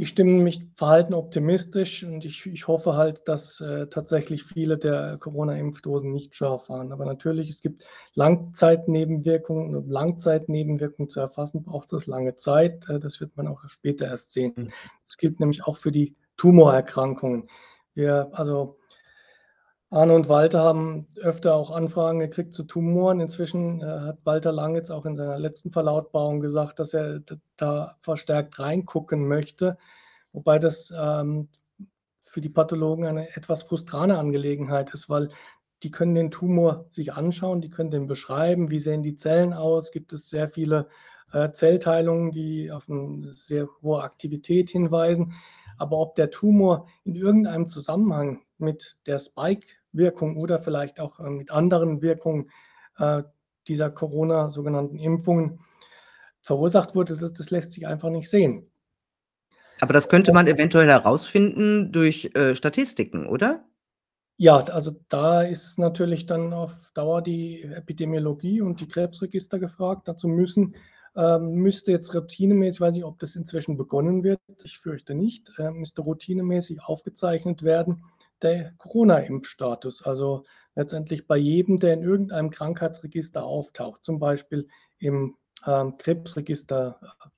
die 0.00 0.06
stimmen 0.06 0.42
mich 0.42 0.66
verhalten 0.76 1.12
optimistisch 1.12 2.04
und 2.04 2.24
ich, 2.24 2.46
ich 2.46 2.68
hoffe 2.68 2.94
halt, 2.94 3.28
dass 3.28 3.60
äh, 3.60 3.86
tatsächlich 3.88 4.44
viele 4.44 4.78
der 4.78 5.18
Corona-Impfdosen 5.18 6.10
nicht 6.10 6.34
scharf 6.34 6.70
waren. 6.70 6.92
Aber 6.92 7.04
natürlich, 7.04 7.50
es 7.50 7.60
gibt 7.60 7.84
Langzeitnebenwirkungen 8.14 9.76
und 9.76 9.90
Langzeitnebenwirkungen 9.90 11.10
zu 11.10 11.20
erfassen, 11.20 11.64
braucht 11.64 11.92
es 11.92 12.06
lange 12.06 12.36
Zeit. 12.36 12.88
Äh, 12.88 12.98
das 12.98 13.20
wird 13.20 13.36
man 13.36 13.46
auch 13.46 13.68
später 13.68 14.06
erst 14.06 14.32
sehen. 14.32 14.54
Mhm. 14.56 14.70
Das 15.04 15.18
gilt 15.18 15.38
nämlich 15.38 15.66
auch 15.66 15.76
für 15.76 15.92
die 15.92 16.16
Tumorerkrankungen. 16.38 17.48
Wir, 18.00 18.30
also 18.32 18.78
Arne 19.90 20.14
und 20.14 20.28
Walter 20.28 20.62
haben 20.62 21.08
öfter 21.16 21.54
auch 21.54 21.70
Anfragen 21.70 22.20
gekriegt 22.20 22.54
zu 22.54 22.62
Tumoren. 22.62 23.20
Inzwischen 23.20 23.82
äh, 23.82 23.84
hat 23.84 24.18
Walter 24.24 24.52
Lang 24.52 24.76
jetzt 24.76 24.90
auch 24.90 25.04
in 25.04 25.16
seiner 25.16 25.38
letzten 25.38 25.70
Verlautbarung 25.70 26.40
gesagt, 26.40 26.78
dass 26.78 26.94
er 26.94 27.20
da 27.56 27.96
verstärkt 28.00 28.58
reingucken 28.60 29.26
möchte, 29.26 29.78
wobei 30.32 30.58
das 30.58 30.94
ähm, 30.96 31.48
für 32.20 32.40
die 32.40 32.48
Pathologen 32.48 33.04
eine 33.06 33.36
etwas 33.36 33.64
frustrane 33.64 34.16
Angelegenheit 34.16 34.90
ist, 34.90 35.10
weil 35.10 35.30
die 35.82 35.90
können 35.90 36.14
den 36.14 36.30
Tumor 36.30 36.86
sich 36.88 37.12
anschauen, 37.12 37.60
die 37.60 37.70
können 37.70 37.90
den 37.90 38.06
beschreiben, 38.06 38.70
wie 38.70 38.78
sehen 38.78 39.02
die 39.02 39.16
Zellen 39.16 39.52
aus, 39.52 39.90
gibt 39.90 40.12
es 40.12 40.30
sehr 40.30 40.46
viele 40.46 40.88
äh, 41.32 41.50
Zellteilungen, 41.52 42.30
die 42.30 42.70
auf 42.70 42.88
eine 42.88 43.32
sehr 43.32 43.66
hohe 43.82 44.02
Aktivität 44.02 44.70
hinweisen. 44.70 45.32
Aber 45.80 45.98
ob 45.98 46.14
der 46.14 46.30
Tumor 46.30 46.88
in 47.04 47.14
irgendeinem 47.14 47.68
Zusammenhang 47.68 48.42
mit 48.58 48.98
der 49.06 49.18
Spike 49.18 49.66
Wirkung 49.92 50.36
oder 50.36 50.58
vielleicht 50.58 51.00
auch 51.00 51.20
äh, 51.20 51.30
mit 51.30 51.50
anderen 51.50 52.02
Wirkungen 52.02 52.50
äh, 52.98 53.22
dieser 53.66 53.90
Corona 53.90 54.50
sogenannten 54.50 54.98
Impfungen 54.98 55.60
verursacht 56.42 56.94
wurde, 56.94 57.16
das, 57.16 57.32
das, 57.32 57.50
lässt 57.50 57.72
sich 57.72 57.86
einfach 57.86 58.10
nicht 58.10 58.28
sehen. 58.28 58.70
Aber 59.80 59.92
das 59.92 60.08
könnte 60.08 60.32
man 60.32 60.46
eventuell 60.46 60.88
herausfinden 60.88 61.92
durch 61.92 62.30
äh, 62.34 62.54
Statistiken, 62.54 63.26
oder? 63.26 63.64
Ja, 64.36 64.56
also 64.58 64.92
da 65.08 65.42
ist 65.42 65.78
natürlich 65.78 66.26
dann 66.26 66.52
auf 66.52 66.92
Dauer 66.94 67.22
die 67.22 67.62
Epidemiologie 67.62 68.60
und 68.60 68.80
die 68.80 68.88
Krebsregister 68.88 69.58
gefragt. 69.58 70.08
Dazu 70.08 70.28
müssen 70.28 70.74
ähm, 71.16 71.54
müsste 71.54 71.92
jetzt 71.92 72.14
routinemäßig, 72.14 72.80
weiß 72.80 72.96
ich, 72.96 73.04
ob 73.04 73.18
das 73.18 73.36
inzwischen 73.36 73.76
begonnen 73.76 74.22
wird, 74.22 74.40
ich 74.62 74.78
fürchte 74.78 75.14
nicht, 75.14 75.52
äh, 75.58 75.70
müsste 75.70 76.02
routinemäßig 76.02 76.82
aufgezeichnet 76.82 77.62
werden, 77.62 78.04
der 78.42 78.72
Corona-Impfstatus. 78.78 80.02
Also 80.04 80.44
letztendlich 80.74 81.26
bei 81.26 81.36
jedem, 81.36 81.78
der 81.78 81.94
in 81.94 82.02
irgendeinem 82.02 82.50
Krankheitsregister 82.50 83.44
auftaucht, 83.44 84.04
zum 84.04 84.18
Beispiel 84.18 84.68
im 84.98 85.36
ähm, 85.66 85.96
Krebsregister 85.98 87.00
äh, 87.02 87.28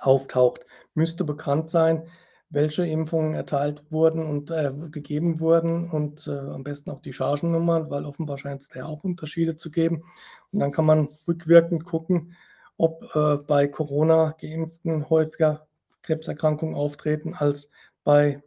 auftaucht, 0.00 0.66
müsste 0.94 1.24
bekannt 1.24 1.68
sein, 1.68 2.08
welche 2.50 2.86
Impfungen 2.86 3.34
erteilt 3.34 3.82
wurden 3.90 4.24
und 4.24 4.50
äh, 4.50 4.70
gegeben 4.90 5.40
wurden 5.40 5.90
und 5.90 6.26
äh, 6.26 6.32
am 6.32 6.62
besten 6.62 6.90
auch 6.90 7.00
die 7.00 7.14
Chargennummern, 7.14 7.90
weil 7.90 8.04
offenbar 8.04 8.36
scheint 8.36 8.62
es 8.62 8.68
da 8.68 8.84
auch 8.84 9.04
Unterschiede 9.04 9.56
zu 9.56 9.70
geben. 9.70 10.04
Und 10.52 10.60
dann 10.60 10.70
kann 10.70 10.84
man 10.84 11.08
rückwirkend 11.26 11.84
gucken, 11.84 12.36
ob 12.82 13.14
äh, 13.14 13.36
bei 13.36 13.68
Corona-Geimpften 13.68 15.08
häufiger 15.08 15.68
Krebserkrankungen 16.02 16.74
auftreten 16.74 17.32
als 17.32 17.70
bei 18.02 18.42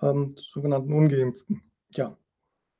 ähm, 0.00 0.34
sogenannten 0.38 0.94
Ungeimpften. 0.94 1.60
Ja. 1.90 2.16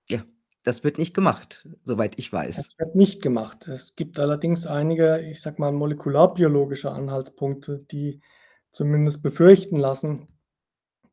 Ja, 0.09 0.25
das 0.63 0.85
wird 0.85 0.97
nicht 0.97 1.13
gemacht, 1.13 1.69
soweit 1.85 2.19
ich 2.19 2.33
weiß. 2.33 2.57
Das 2.57 2.79
wird 2.79 2.95
nicht 2.95 3.21
gemacht. 3.21 3.69
Es 3.69 3.97
gibt 3.97 4.19
allerdings 4.19 4.67
einige, 4.67 5.21
ich 5.21 5.43
sag 5.43 5.59
mal, 5.59 5.73
molekularbiologische 5.73 6.91
Anhaltspunkte, 6.91 7.85
die 7.91 8.23
zumindest 8.71 9.23
befürchten 9.23 9.77
lassen, 9.77 10.29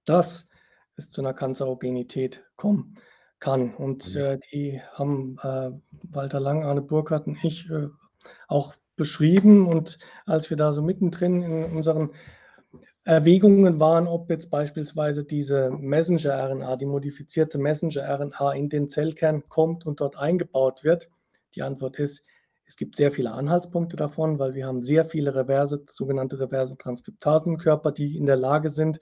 dass 0.06 0.50
es 0.96 1.12
zu 1.12 1.20
einer 1.20 1.34
Kanzerogenität 1.34 2.46
kommen 2.56 2.96
kann. 3.40 3.76
Und 3.76 4.16
mhm. 4.16 4.22
äh, 4.22 4.40
die 4.54 4.82
haben 4.94 5.38
äh, 5.42 5.72
Walter 6.04 6.40
Lang, 6.40 6.64
Arne 6.64 6.82
Burkhardt 6.82 7.28
und 7.28 7.44
ich 7.44 7.70
äh, 7.70 7.90
auch 8.48 8.74
beschrieben. 8.96 9.68
Und 9.68 10.00
als 10.26 10.50
wir 10.50 10.58
da 10.58 10.74
so 10.74 10.82
mittendrin 10.82 11.42
in 11.42 11.64
unseren 11.66 12.12
Erwägungen 13.04 13.80
waren, 13.80 14.08
ob 14.08 14.30
jetzt 14.32 14.50
beispielsweise 14.50 15.26
diese 15.26 15.70
Messenger-RNA, 15.70 16.76
die 16.78 16.88
modifizierte 16.88 17.60
Messenger-RNA 17.60 18.54
in 18.54 18.70
den 18.70 18.90
Zellkern 18.90 19.44
kommt 19.48 19.86
und 19.86 20.02
dort 20.02 20.18
eingebaut 20.18 20.84
wird. 20.84 21.10
Die 21.54 21.62
Antwort 21.62 22.00
ist, 22.00 22.26
es 22.66 22.78
gibt 22.78 22.96
sehr 22.96 23.12
viele 23.12 23.32
Anhaltspunkte 23.32 23.96
davon, 23.96 24.40
weil 24.40 24.56
wir 24.56 24.66
haben 24.66 24.82
sehr 24.82 25.06
viele 25.06 25.36
reverse, 25.36 25.84
sogenannte 25.88 26.40
reverse 26.40 26.78
Transkriptasen 26.78 27.54
im 27.54 27.94
die 27.94 28.18
in 28.18 28.26
der 28.26 28.38
Lage 28.38 28.70
sind, 28.70 29.00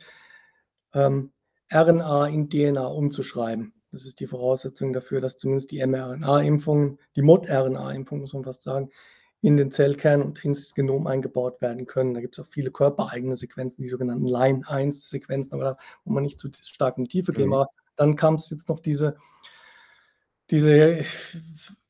ähm, 0.94 1.32
RNA 1.74 2.28
in 2.28 2.50
DNA 2.50 2.86
umzuschreiben. 2.86 3.74
Das 3.90 4.06
ist 4.06 4.20
die 4.20 4.28
Voraussetzung 4.28 4.92
dafür, 4.92 5.22
dass 5.22 5.38
zumindest 5.38 5.72
die 5.72 5.86
mRNA-Impfungen, 5.86 7.00
die 7.16 7.22
Mod-RNA-Impfungen, 7.22 8.24
muss 8.24 8.34
man 8.34 8.44
fast 8.44 8.64
sagen, 8.64 8.90
in 9.44 9.58
den 9.58 9.72
Zellkern 9.72 10.22
und 10.22 10.44
ins 10.46 10.74
Genom 10.74 11.06
eingebaut 11.06 11.62
werden 11.62 11.86
können. 11.86 12.14
Da 12.14 12.22
gibt 12.22 12.38
es 12.38 12.44
auch 12.44 12.50
viele 12.50 12.72
körpereigene 12.72 13.36
Sequenzen, 13.36 13.84
die 13.84 13.90
sogenannten 13.90 14.26
Line-1-Sequenzen, 14.26 15.54
aber 15.54 15.64
da 15.64 15.78
wo 16.06 16.14
man 16.14 16.24
nicht 16.24 16.40
zu 16.40 16.50
stark 16.62 16.98
in 16.98 17.04
die 17.04 17.10
Tiefe 17.10 17.34
gehen. 17.34 17.48
Mhm. 17.48 17.54
Aber 17.56 17.68
dann 17.98 18.16
kam 18.16 18.36
es 18.36 18.50
jetzt 18.50 18.70
noch 18.70 18.80
diese, 18.80 19.18
diese 20.50 21.04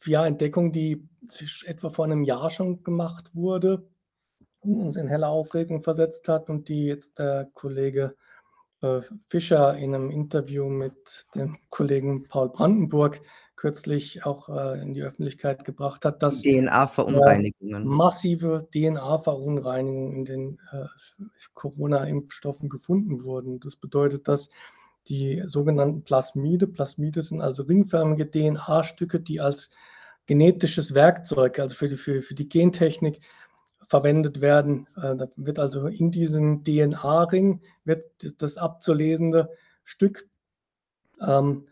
ja, 0.04 0.26
Entdeckung, 0.26 0.72
die 0.72 1.08
etwa 1.66 1.92
vor 1.92 2.06
einem 2.06 2.24
Jahr 2.24 2.50
schon 2.50 2.84
gemacht 2.84 3.30
wurde 3.36 3.88
und 4.62 4.82
uns 4.82 4.98
in 4.98 5.08
helle 5.08 5.28
Aufregung 5.28 5.84
versetzt 5.84 6.28
hat 6.30 6.50
und 6.50 6.70
die 6.70 6.86
jetzt 6.86 7.20
der 7.20 7.52
Kollege 7.54 8.16
äh, 8.82 9.02
Fischer 9.28 9.78
in 9.78 9.94
einem 9.94 10.10
Interview 10.10 10.70
mit 10.70 11.28
dem 11.36 11.60
Kollegen 11.70 12.28
Paul 12.28 12.50
Brandenburg 12.50 13.22
kürzlich 13.64 14.26
auch 14.26 14.50
äh, 14.50 14.82
in 14.82 14.94
die 14.94 15.04
Öffentlichkeit 15.04 15.64
gebracht 15.64 16.04
hat, 16.04 16.22
dass 16.22 16.44
äh, 16.44 16.60
DNA-Verunreinigungen. 16.60 17.88
massive 17.88 18.68
DNA-Verunreinigungen 18.76 20.18
in 20.18 20.26
den 20.26 20.60
äh, 20.74 20.84
Corona-Impfstoffen 21.54 22.68
gefunden 22.68 23.24
wurden. 23.24 23.62
Das 23.62 23.78
bedeutet, 23.78 24.28
dass 24.28 24.50
die 25.08 25.44
sogenannten 25.46 26.04
Plasmide, 26.04 26.68
Plasmide 26.68 27.22
sind 27.22 27.40
also 27.40 27.64
ringförmige 27.64 28.30
DNA-Stücke, 28.30 29.22
die 29.22 29.40
als 29.40 29.72
genetisches 30.26 30.94
Werkzeug, 30.94 31.58
also 31.58 31.74
für 31.74 31.88
die, 31.88 31.96
für, 31.96 32.22
für 32.22 32.36
die 32.36 32.50
Gentechnik, 32.50 33.22
verwendet 33.88 34.42
werden. 34.42 34.88
Äh, 34.98 35.16
da 35.16 35.30
wird 35.38 35.58
also 35.58 35.88
in 35.88 36.12
diesen 36.12 36.66
DNA-Ring 36.66 37.62
wird 37.86 38.08
das 38.42 38.58
abzulesende 38.58 39.52
Stück 39.86 40.28
ähm, 41.26 41.68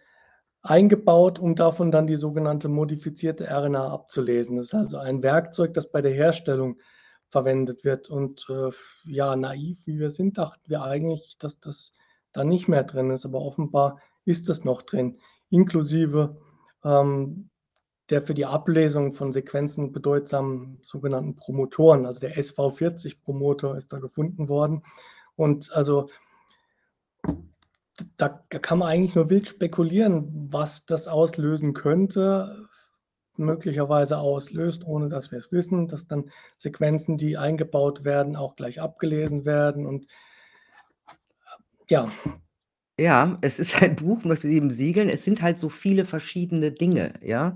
eingebaut, 0.62 1.40
um 1.40 1.56
davon 1.56 1.92
dann 1.92 2.08
die 2.08 2.16
sogenannte 2.16 2.70
modifizierte 2.70 3.48
RNA 3.50 3.92
abzulesen. 3.92 4.58
Das 4.58 4.68
ist 4.68 4.74
also 4.76 4.98
ein 4.98 5.24
Werkzeug, 5.24 5.74
das 5.74 5.92
bei 5.92 6.02
der 6.02 6.14
Herstellung 6.14 6.80
verwendet 7.28 7.84
wird. 7.84 8.10
Und 8.10 8.46
äh, 8.50 8.70
ja, 9.06 9.36
naiv 9.36 9.86
wie 9.86 10.00
wir 10.00 10.10
sind, 10.10 10.38
dachten 10.38 10.70
wir 10.70 10.84
eigentlich, 10.84 11.38
dass 11.40 11.60
das 11.60 11.94
da 12.34 12.44
nicht 12.44 12.68
mehr 12.68 12.84
drin 12.84 13.10
ist. 13.10 13.26
Aber 13.26 13.42
offenbar 13.42 14.00
ist 14.26 14.50
das 14.50 14.64
noch 14.64 14.84
drin, 14.84 15.20
inklusive 15.50 16.36
ähm, 16.84 17.50
der 18.10 18.22
für 18.22 18.34
die 18.34 18.46
Ablesung 18.46 19.14
von 19.14 19.32
Sequenzen 19.32 19.94
bedeutsamen 19.94 20.80
sogenannten 20.84 21.38
Promotoren. 21.38 22.06
Also 22.06 22.20
der 22.20 22.36
SV40-Promotor 22.36 23.78
ist 23.78 23.94
da 23.94 24.00
gefunden 24.00 24.50
worden. 24.50 24.84
Und 25.36 25.72
also 25.72 26.10
da, 28.22 28.30
kann 28.60 28.80
man 28.80 28.90
eigentlich 28.90 29.16
nur 29.16 29.30
wild 29.30 29.48
spekulieren, 29.48 30.48
was 30.52 30.86
das 30.86 31.08
auslösen 31.08 31.74
könnte, 31.74 32.68
möglicherweise 33.36 34.20
auslöst, 34.20 34.86
ohne 34.86 35.10
dass 35.10 35.32
wir 35.32 35.40
es 35.40 35.52
wissen, 35.52 35.88
dass 35.88 36.08
dann 36.08 36.30
Sequenzen, 36.58 37.18
die 37.18 37.38
eingebaut 37.38 38.04
werden, 38.04 38.36
auch 38.36 38.56
gleich 38.56 38.82
abgelesen 38.82 39.46
werden. 39.46 39.86
Und 39.88 40.08
ja, 41.90 42.12
Ja, 43.00 43.38
es 43.42 43.60
ist 43.60 43.82
ein 43.82 43.96
Buch 43.96 44.24
mit 44.26 44.42
7 44.42 44.70
Siegeln. 44.70 45.10
Es 45.10 45.26
sind 45.26 45.42
halt 45.42 45.58
so 45.60 45.70
viele 45.70 46.06
verschiedene 46.06 46.72
Dinge, 46.72 47.14
ja? 47.22 47.56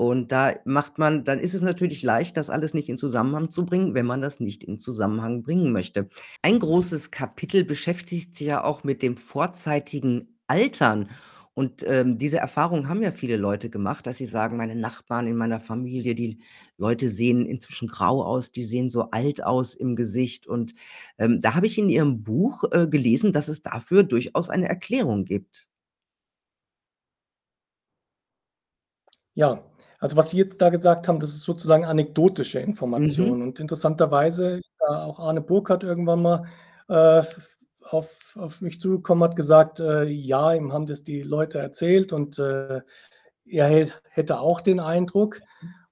Und 0.00 0.32
da 0.32 0.54
macht 0.64 0.96
man 0.98 1.24
dann 1.24 1.38
ist 1.40 1.52
es 1.54 1.60
natürlich 1.62 2.02
leicht, 2.02 2.36
das 2.38 2.48
alles 2.48 2.72
nicht 2.72 2.88
in 2.88 2.96
Zusammenhang 2.96 3.50
zu 3.50 3.66
bringen, 3.66 3.94
wenn 3.94 4.06
man 4.06 4.22
das 4.22 4.40
nicht 4.40 4.64
in 4.64 4.78
Zusammenhang 4.78 5.42
bringen 5.42 5.72
möchte. 5.72 6.08
Ein 6.42 6.58
großes 6.58 7.10
Kapitel 7.10 7.64
beschäftigt 7.64 8.34
sich 8.34 8.46
ja 8.46 8.64
auch 8.64 8.82
mit 8.82 9.02
dem 9.02 9.16
vorzeitigen 9.18 10.38
Altern. 10.46 11.10
Und, 11.52 11.82
ähm, 11.86 12.16
diese 12.16 12.38
Erfahrung 12.38 12.88
haben 12.88 13.02
ja 13.02 13.12
viele 13.12 13.36
Leute 13.36 13.68
gemacht, 13.68 14.06
dass 14.06 14.16
sie 14.16 14.24
sagen: 14.26 14.56
„Meine 14.56 14.74
Nachbarn 14.76 15.26
in 15.26 15.36
meiner 15.36 15.60
Familie, 15.60 16.14
die 16.14 16.38
Leute 16.78 17.08
sehen 17.08 17.44
inzwischen 17.44 17.88
grau 17.88 18.24
aus, 18.24 18.52
die 18.52 18.64
sehen 18.64 18.88
so 18.88 19.10
alt 19.10 19.44
aus 19.44 19.74
im 19.74 19.96
Gesicht.“ 19.96 20.46
Und, 20.46 20.74
ähm, 21.18 21.40
da 21.40 21.54
habe 21.54 21.66
ich 21.66 21.76
in 21.78 21.90
Ihrem 21.90 22.22
Buch, 22.22 22.64
äh, 22.72 22.86
gelesen, 22.86 23.32
dass 23.32 23.48
es 23.48 23.60
dafür 23.62 24.02
durchaus 24.04 24.48
eine 24.48 24.68
Erklärung 24.68 25.24
gibt. 25.26 25.66
Ja, 29.34 29.62
also 30.00 30.16
was 30.16 30.30
Sie 30.30 30.38
jetzt 30.38 30.60
da 30.60 30.70
gesagt 30.70 31.06
haben, 31.06 31.20
das 31.20 31.30
ist 31.30 31.42
sozusagen 31.42 31.84
anekdotische 31.84 32.58
Mhm. 32.60 32.64
Information. 32.66 33.42
Und 33.42 33.60
interessanterweise 33.60 34.56
ist 34.58 34.70
da 34.80 35.04
auch 35.04 35.20
Arne 35.20 35.40
Burkhardt 35.40 35.82
irgendwann 35.84 36.22
mal 36.22 36.46
äh, 36.88 37.22
auf, 37.82 38.36
auf 38.38 38.60
mich 38.60 38.80
zugekommen, 38.80 39.22
hat 39.24 39.36
gesagt, 39.36 39.78
äh, 39.80 40.04
ja, 40.04 40.52
ihm 40.52 40.72
haben 40.72 40.86
das 40.86 41.04
die 41.04 41.22
Leute 41.22 41.58
erzählt 41.58 42.12
und 42.12 42.38
äh, 42.38 42.80
er 43.46 43.68
hätt- 43.68 44.00
hätte 44.10 44.40
auch 44.40 44.60
den 44.60 44.80
Eindruck. 44.80 45.40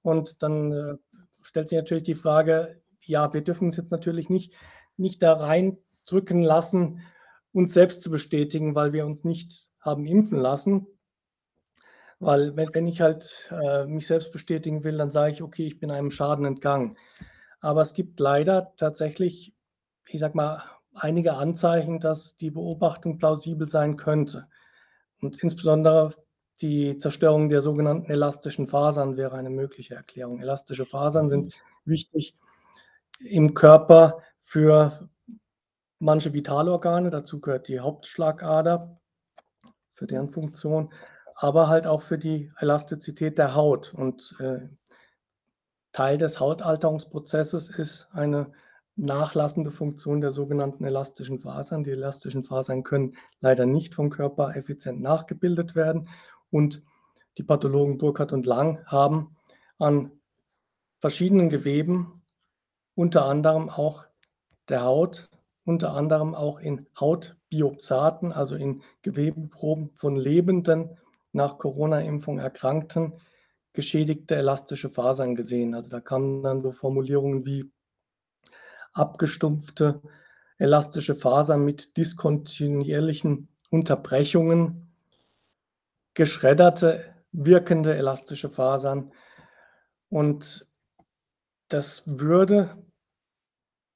Und 0.03 0.43
dann 0.43 0.73
äh, 0.73 0.95
stellt 1.43 1.69
sich 1.69 1.77
natürlich 1.79 2.05
die 2.05 2.15
Frage, 2.15 2.81
ja, 3.03 3.33
wir 3.33 3.43
dürfen 3.43 3.67
uns 3.67 3.77
jetzt 3.77 3.91
natürlich 3.93 4.29
nicht, 4.31 4.55
nicht 4.97 5.23
da 5.23 5.35
reindrücken 5.35 6.43
lassen, 6.43 7.01
uns 7.53 7.75
selbst 7.75 8.03
zu 8.03 8.11
bestätigen, 8.11 8.75
weil 8.75 8.93
wir 8.93 9.07
uns 9.07 9.25
nicht 9.25 9.69
haben 9.81 10.07
impfen 10.07 10.39
lassen. 10.39 10.87
Weil 12.21 12.57
wenn 12.57 12.75
wenn 12.75 12.89
ich 12.89 13.01
halt, 13.01 13.53
äh, 13.53 13.87
mich 13.87 14.07
selbst 14.07 14.33
bestätigen 14.33 14.83
will, 14.85 14.97
dann 14.99 15.11
sage 15.11 15.33
ich: 15.33 15.43
„Okay, 15.43 15.67
ich 15.67 15.79
bin 15.79 15.91
einem 15.91 16.11
Schaden 16.11 16.45
entgangen.“ 16.45 16.97
Aber 17.61 17.83
es 17.83 17.95
gibt 17.95 18.21
leider 18.21 18.75
tatsächlich, 18.77 19.55
ich 20.09 20.21
sage 20.21 20.37
mal, 20.37 20.63
einige 20.95 21.35
Anzeichen, 21.35 22.01
dass 22.01 22.37
die 22.37 22.51
Beobachtung 22.51 23.19
plausibel 23.19 23.69
sein 23.69 23.97
könnte. 23.97 24.49
Und 25.23 25.43
insbesondere 25.43 26.13
die 26.63 26.99
Zerstörung 26.99 27.49
der 27.51 27.61
sogenannten 27.63 28.11
elastischen 28.11 28.67
Fasern 28.69 29.17
wäre 29.17 29.37
eine 29.37 29.51
mögliche 29.51 29.95
Erklärung. 29.97 30.41
Elastische 30.41 30.87
Fasern 30.87 31.27
Mhm. 31.27 31.31
sind 31.31 31.55
wichtig 31.85 32.37
im 33.21 33.55
Körper 33.55 34.23
für 34.41 35.09
manche 36.01 36.33
Vitalorgane, 36.35 37.11
dazu 37.11 37.41
gehört 37.41 37.69
die 37.69 37.81
Hauptschlagader 37.81 39.01
für 39.93 40.07
deren 40.07 40.29
Funktion, 40.29 40.93
aber 41.41 41.69
halt 41.69 41.87
auch 41.87 42.03
für 42.03 42.19
die 42.19 42.51
Elastizität 42.59 43.39
der 43.39 43.55
Haut. 43.55 43.95
Und 43.95 44.37
äh, 44.41 44.69
Teil 45.93 46.19
des 46.19 46.41
Hautalterungsprozesses 46.41 47.71
ist 47.71 48.09
eine 48.11 48.51
nachlassende 48.97 49.71
Funktion 49.71 50.21
der 50.21 50.33
sogenannten 50.33 50.85
elastischen 50.85 51.39
Fasern. 51.39 51.85
Die 51.85 51.93
elastischen 51.93 52.43
Fasern 52.43 52.83
können 52.83 53.15
leider 53.41 53.67
nicht 53.67 53.95
vom 53.95 54.11
Körper 54.11 54.57
effizient 54.57 55.01
nachgebildet 55.01 55.77
werden. 55.77 56.09
Und 56.51 56.83
die 57.39 57.45
Pathologen 57.45 57.99
Burkhardt 57.99 58.33
und 58.33 58.45
Lang 58.45 58.85
haben 58.87 59.37
an 59.79 60.11
verschiedenen 60.99 61.51
Geweben, 61.51 62.21
unter 62.97 63.27
anderem 63.27 63.69
auch 63.69 64.07
der 64.69 64.83
Haut, 64.83 65.31
unter 65.65 65.95
anderem 65.95 66.35
auch 66.35 66.59
in 66.59 66.89
Hautbiopsaten, 66.99 68.33
also 68.33 68.57
in 68.57 68.83
Gewebeproben 69.03 69.91
von 69.91 70.17
lebenden, 70.17 70.99
nach 71.33 71.59
Corona-Impfung 71.59 72.39
Erkrankten, 72.39 73.15
geschädigte 73.73 74.37
elastische 74.37 74.91
Fasern 74.91 75.35
gesehen. 75.35 75.75
Also 75.75 75.91
da 75.91 76.01
kamen 76.01 76.43
dann 76.43 76.63
so 76.63 76.73
Formulierungen 76.73 77.45
wie 77.47 77.71
abgestumpfte 78.93 80.03
elastische 80.59 81.15
Fasern 81.15 81.65
mit 81.65 81.97
diskontinuierlichen 81.97 83.49
Unterbrechungen, 83.71 84.93
geschredderte, 86.15 87.15
wirkende 87.31 87.95
elastische 87.95 88.51
Fasern. 88.51 89.13
Und 90.09 90.67
das 91.69 92.19
würde 92.19 92.71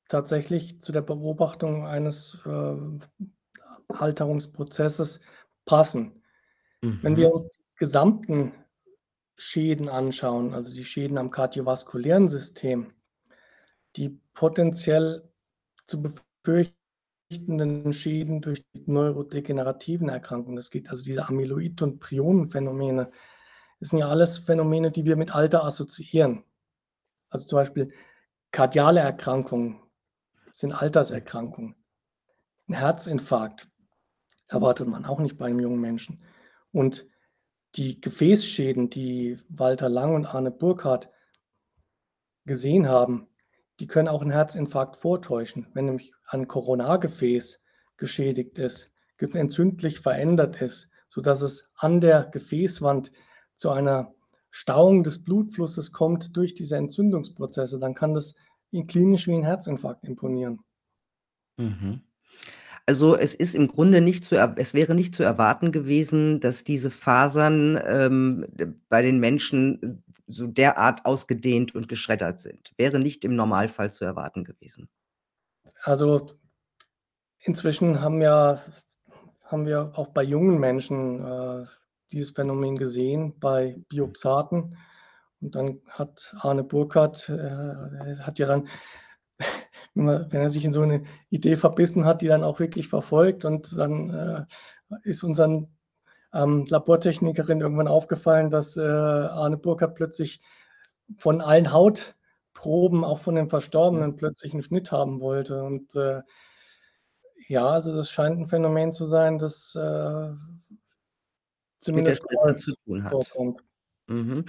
tatsächlich 0.08 0.80
zu 0.80 0.92
der 0.92 1.00
Beobachtung 1.00 1.86
eines 1.86 2.38
äh, 2.46 2.76
Alterungsprozesses 3.88 5.22
passen. 5.64 6.21
Wenn 6.82 7.16
wir 7.16 7.28
Mhm. 7.28 7.34
uns 7.34 7.50
die 7.52 7.62
gesamten 7.76 8.52
Schäden 9.36 9.88
anschauen, 9.88 10.52
also 10.52 10.74
die 10.74 10.84
Schäden 10.84 11.16
am 11.16 11.30
kardiovaskulären 11.30 12.28
System, 12.28 12.92
die 13.96 14.20
potenziell 14.34 15.30
zu 15.86 16.02
befürchtenden 16.02 17.92
Schäden 17.92 18.40
durch 18.40 18.64
die 18.74 18.82
neurodegenerativen 18.90 20.08
Erkrankungen, 20.08 20.56
das 20.56 20.70
geht 20.70 20.90
also 20.90 21.04
diese 21.04 21.28
Amyloid- 21.28 21.82
und 21.82 22.00
Prionenphänomene, 22.00 23.10
das 23.78 23.90
sind 23.90 24.00
ja 24.00 24.08
alles 24.08 24.38
Phänomene, 24.38 24.90
die 24.90 25.04
wir 25.04 25.16
mit 25.16 25.34
Alter 25.34 25.64
assoziieren. 25.64 26.44
Also 27.30 27.46
zum 27.46 27.56
Beispiel 27.58 27.92
kardiale 28.50 29.00
Erkrankungen 29.00 29.80
sind 30.52 30.72
Alterserkrankungen. 30.72 31.76
Ein 32.68 32.74
Herzinfarkt 32.74 33.68
erwartet 34.48 34.88
man 34.88 35.04
auch 35.04 35.20
nicht 35.20 35.38
bei 35.38 35.46
einem 35.46 35.60
jungen 35.60 35.80
Menschen. 35.80 36.22
Und 36.72 37.08
die 37.76 38.00
Gefäßschäden, 38.00 38.90
die 38.90 39.38
Walter 39.48 39.88
Lang 39.88 40.14
und 40.14 40.26
Arne 40.26 40.50
Burkhardt 40.50 41.10
gesehen 42.44 42.88
haben, 42.88 43.28
die 43.80 43.86
können 43.86 44.08
auch 44.08 44.22
einen 44.22 44.30
Herzinfarkt 44.30 44.96
vortäuschen. 44.96 45.68
Wenn 45.74 45.86
nämlich 45.86 46.12
ein 46.26 46.48
Koronargefäß 46.48 47.64
geschädigt 47.96 48.58
ist, 48.58 48.92
entzündlich 49.18 50.00
verändert 50.00 50.60
ist, 50.60 50.90
sodass 51.08 51.42
es 51.42 51.70
an 51.76 52.00
der 52.00 52.24
Gefäßwand 52.24 53.12
zu 53.54 53.70
einer 53.70 54.14
Stauung 54.50 55.04
des 55.04 55.22
Blutflusses 55.22 55.92
kommt 55.92 56.36
durch 56.36 56.54
diese 56.54 56.76
Entzündungsprozesse, 56.76 57.78
dann 57.78 57.94
kann 57.94 58.14
das 58.14 58.34
in 58.72 58.86
klinisch 58.86 59.28
wie 59.28 59.34
'n 59.34 59.44
Herzinfarkt 59.44 60.04
imponieren. 60.04 60.60
Mhm. 61.56 62.02
Also, 62.86 63.16
es 63.16 63.34
ist 63.34 63.54
im 63.54 63.68
Grunde 63.68 64.00
nicht 64.00 64.24
zu 64.24 64.36
es 64.56 64.74
wäre 64.74 64.94
nicht 64.94 65.14
zu 65.14 65.22
erwarten 65.22 65.70
gewesen, 65.70 66.40
dass 66.40 66.64
diese 66.64 66.90
Fasern, 66.90 67.80
ähm, 67.86 68.46
bei 68.88 69.02
den 69.02 69.20
Menschen 69.20 69.80
s 69.82 69.96
so 70.28 70.46
derart 70.46 71.04
ausgedehnt 71.04 71.74
und 71.74 71.88
geschreddert 71.88 72.40
sind. 72.40 72.72
Wäre 72.78 72.98
nicht 72.98 73.24
im 73.24 73.36
Normalfall 73.36 73.92
zu 73.92 74.04
erwarten 74.04 74.44
gewesen. 74.44 74.88
Also, 75.82 76.26
inzwischen 77.40 78.00
haben 78.00 78.22
ja 78.22 78.60
haben 79.52 79.66
wir 79.66 79.92
auch 79.96 80.08
bei 80.08 80.22
jungen 80.22 80.58
Menschen, 80.58 81.24
äh, 81.24 81.66
dieses 82.10 82.30
Phänomen 82.30 82.76
gesehen 82.76 83.38
bei. 83.38 83.76
Biopsaten. 83.88 84.76
Und 85.40 85.54
dann 85.54 85.80
hat 85.88 86.34
Arne 86.40 86.64
Burkhardt, 86.64 87.28
äh, 87.28 88.16
hat 88.20 88.38
ja 88.38 88.46
dann 88.46 88.68
wenn 89.94 90.08
er 90.08 90.32
wenn 90.32 90.40
er 90.42 90.50
sich 90.50 90.64
in 90.64 90.72
so 90.72 90.84
'ne 90.84 91.02
Idee 91.30 91.56
verbissen 91.56 92.04
hat, 92.06 92.22
die 92.22 92.28
dann 92.28 92.44
auch 92.44 92.60
wirklich 92.60 92.88
verfolgt 92.88 93.44
und 93.44 93.76
dann, 93.78 94.10
äh, 94.10 94.44
ist 95.04 95.24
unseren, 95.24 95.68
ähm, 96.34 96.64
Labortechnikerinnen 96.68 97.62
irgendwann 97.62 97.88
aufgefallen, 97.88 98.50
dass, 98.50 98.76
äh, 98.78 98.82
Arne 98.82 99.58
Burkhardt 99.58 99.94
plötzlich 99.96 100.40
von 101.18 101.40
allen 101.42 101.72
Hautproben, 101.72 103.04
auch 103.04 103.20
von 103.20 103.36
den. 103.36 103.48
Verstorbenen, 103.50 104.16
plötzlich 104.16 104.54
'n 104.54 104.62
Schnitt 104.62 104.92
haben 104.92 105.20
wollte. 105.20 105.62
Und, 105.64 105.94
äh, 105.96 106.22
ja, 107.48 107.68
also, 107.68 107.94
das 107.96 108.10
scheint 108.10 108.38
'n 108.40 108.46
Phänomen 108.48 108.92
zu 108.92 109.06
sein, 109.06 109.38
das, 109.38 109.74
äh 109.76 110.30
Mit 111.94 112.06
der 112.06 112.12
zumindest 112.12 112.16
Spritze 112.16 112.56
zu 112.56 112.74
tun 112.86 113.04
hat. 113.04 113.36
vorkommt. 113.36 113.62
Mhm. 114.08 114.44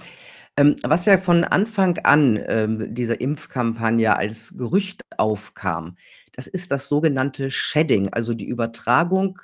Ähm, 0.56 0.76
was 0.84 1.06
ja 1.06 1.18
von 1.18 1.44
Anfang 1.44 1.98
an, 1.98 2.40
ähm, 2.46 2.94
dieser 2.94 3.20
Impfkampagne 3.20 4.16
als 4.16 4.54
Gerücht 4.56 5.02
aufkam, 5.16 5.96
das 6.32 6.46
ist 6.46 6.70
das 6.70 6.88
sogenannte 6.88 7.50
Shedding, 7.50 8.08
also, 8.12 8.34
die 8.34 8.46
Übertragung 8.46 9.40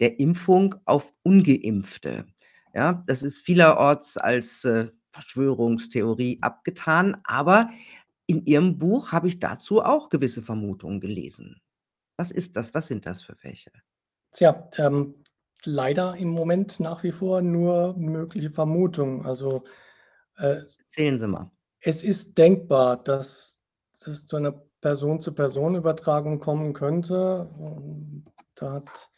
der 0.00 0.20
Impfung 0.20 0.74
auf 0.84 1.12
Ungeimpfte. 1.22 2.26
Ja, 2.74 3.02
das 3.06 3.22
ist 3.22 3.38
vielerorts 3.38 4.18
als, 4.18 4.64
äh, 4.64 4.88
Verschwörungstheorie 5.12 6.38
abgetan, 6.42 7.16
aber 7.24 7.70
in 8.26 8.44
Ihrem 8.44 8.78
Buch 8.78 9.12
habe 9.12 9.28
ich 9.28 9.40
dazu 9.40 9.82
auch 9.82 10.10
gewisse 10.10 10.42
Vermutungen 10.42 11.00
gelesen. 11.00 11.62
Was 12.18 12.30
ist 12.30 12.56
das? 12.56 12.74
Was 12.74 12.88
sind 12.88 13.06
das 13.06 13.22
für 13.22 13.36
welche? 13.42 13.70
Tja, 14.32 14.68
ähm, 14.76 15.14
leider 15.66 16.16
im 16.16 16.28
Moment 16.30 16.80
nach 16.80 17.02
wie 17.02 17.12
vor 17.12 17.42
nur 17.42 17.96
mögliche 17.98 18.50
Vermutungen. 18.50 19.26
Also, 19.26 19.64
äh 20.38 20.62
Erzählen 20.80 21.18
Sie 21.18 21.26
mal. 21.28 21.50
es 21.80 22.04
ist 22.04 22.38
denkbar, 22.38 23.02
dass 23.02 23.64
es 23.92 24.26
zu 24.26 24.38
'ner 24.38 24.62
Person-zu-Person-Übertragung 24.80 26.38
kommen 26.40 26.72
könnte. 26.72 27.50
Da 28.54 28.72
hat 28.74 29.08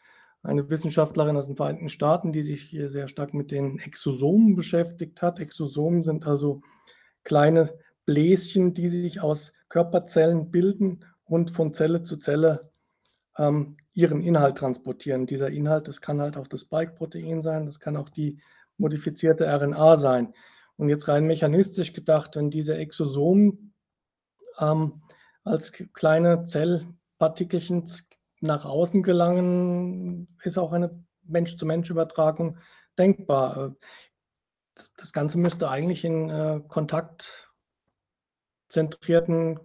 eine 0.43 0.69
Wissenschaftlerin 0.69 1.35
aus 1.37 1.47
den 1.47 1.55
Vereinigten 1.57 1.89
Staaten, 1.89 2.31
die 2.31 2.41
sich 2.43 2.63
hier 2.63 2.89
sehr 2.89 3.07
stark 3.07 3.33
mit 3.33 3.51
den 3.51 3.79
Exosomen 3.79 4.55
beschäftigt 4.55 5.21
hat. 5.21 5.39
Exosomen 5.39 6.03
sind 6.03 6.25
also 6.27 6.61
kleine 7.23 7.73
Bläschen, 8.05 8.73
die 8.73 8.87
sich 8.87 9.21
aus 9.21 9.53
Körperzellen 9.69 10.51
bilden 10.51 11.05
und 11.25 11.51
von 11.51 11.73
Zelle 11.73 12.03
zu 12.03 12.17
Zelle, 12.17 12.71
ähm, 13.39 13.77
ihren 13.93 14.21
Inhalt 14.21 14.57
transportieren. 14.57 15.25
Dieser 15.25 15.49
Inhalt, 15.49 15.87
das 15.87 16.01
kann 16.01 16.21
halt 16.21 16.37
auch 16.37 16.47
das 16.47 16.61
Spike-Protein 16.61 17.41
sein, 17.41 17.65
das 17.65 17.79
kann 17.79 17.97
auch 17.97 18.09
die 18.09 18.39
modifizierte 18.77 19.47
RNA 19.47 19.97
sein. 19.97 20.33
Und 20.75 20.89
jetzt 20.89 21.07
rein 21.07 21.25
mechanistisch 21.25 21.93
gedacht, 21.93 22.35
wenn 22.35 22.49
diese 22.49 22.75
Exosomen, 22.77 23.73
ähm, 24.59 25.01
als 25.43 25.71
kleine 25.93 26.43
Zellpartikelchen 26.43 27.85
nach 28.41 28.65
außen 28.65 29.03
gelangen, 29.03 30.27
ist 30.43 30.57
auch 30.57 30.73
eine 30.73 31.03
Mensch-zu-Mensch-Übertragung 31.23 32.57
denkbar. 32.97 33.57
Äh, 33.57 33.71
das 34.97 35.13
Ganze 35.13 35.37
müsste 35.37 35.69
eigentlich 35.69 36.03
in, 36.05 36.29
äh, 36.29 36.61
kontaktzentrierten 36.67 39.59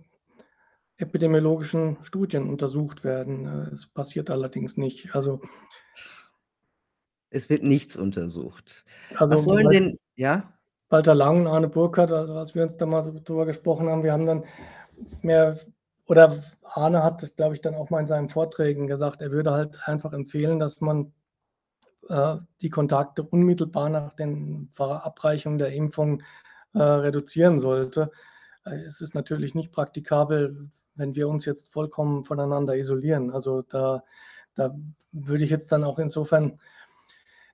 epidemiologischen 0.97 1.99
Studien 2.03 2.49
untersucht 2.49 3.05
werden. 3.05 3.47
Äh, 3.47 3.73
es 3.73 3.87
passiert 3.87 4.31
allerdings 4.31 4.77
nicht. 4.77 5.15
Also 5.15 5.41
Es 7.31 7.51
wird 7.51 7.63
nichts 7.63 7.97
untersucht. 7.97 8.85
Was 9.13 9.33
Also, 9.33 9.37
sollen 9.51 9.67
Wal 9.67 9.73
denn 9.73 9.99
ja? 10.17 10.53
Walter 10.89 11.15
Lang 11.15 11.41
und 11.41 11.47
Arne 11.49 11.69
Burkhardt, 11.69 12.13
a 12.13 12.25
als 12.37 12.55
wir 12.55 12.63
uns 12.63 12.77
da 12.77 12.87
mal 12.87 13.03
so 13.03 13.13
drüber 13.13 13.47
gesprochen 13.47 13.89
haben, 13.89 14.05
wir 14.05 14.13
haben 14.13 14.27
dann 14.27 14.45
mehr 15.23 15.59
oder 16.07 16.43
Arne 16.63 17.03
hat 17.03 17.23
das, 17.23 17.35
glaube 17.37 17.55
ich, 17.55 17.61
dann 17.61 17.75
auch 17.75 17.91
mal 17.91 18.01
in 18.01 18.07
seinen 18.07 18.29
Vorträgen 18.29 18.87
gesagt, 18.87 19.23
er 19.23 19.33
würde 19.33 19.53
halt 19.53 19.89
einfach 19.89 20.13
empfehlen, 20.13 20.59
dass 20.59 20.81
man, 20.81 21.13
äh, 22.09 22.37
die 22.61 22.71
Kontakte 22.71 23.23
unmittelbar 23.23 23.89
nach 23.89 24.13
den 24.13 24.69
Verabreichung 24.73 25.59
der 25.59 25.73
Impfung, 25.73 26.23
äh, 26.75 26.83
reduzieren 26.83 27.59
sollte. 27.59 28.11
Äh, 28.65 28.77
es 28.77 29.01
ist 29.01 29.15
natürlich 29.15 29.55
nicht 29.55 29.73
praktikabel, 29.73 30.71
wenn 30.97 31.15
wir 31.17 31.29
uns 31.29 31.45
jetzt 31.47 31.73
vollkommen 31.73 32.25
voneinander 32.25 32.77
isolieren. 32.77 33.31
Also, 33.33 33.63
da 33.63 34.05
da 34.57 34.75
würde 35.13 35.45
ich 35.45 35.51
jetzt 35.51 35.73
dann 35.73 35.85
auch 35.85 35.99
insofern 35.99 36.59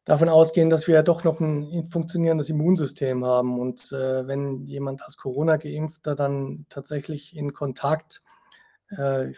davon 0.07 0.29
ausgehen, 0.31 0.71
dass 0.71 0.89
wir 0.89 0.95
ja 0.95 1.03
doch 1.03 1.25
noch 1.25 1.41
'n 1.41 1.63
i 1.73 1.85
funktionierendes 1.87 2.49
Immunsystem 2.49 3.25
haben. 3.25 3.61
Und, 3.61 3.93
äh, 3.93 4.27
wenn 4.27 4.65
jemand 4.67 5.03
als 5.03 5.17
Corona-Geimpfter 5.19 6.15
dann 6.15 6.65
tatsächlich 6.71 7.37
in 7.37 7.53
Kontakt, 7.53 8.23
äh, 8.91 9.33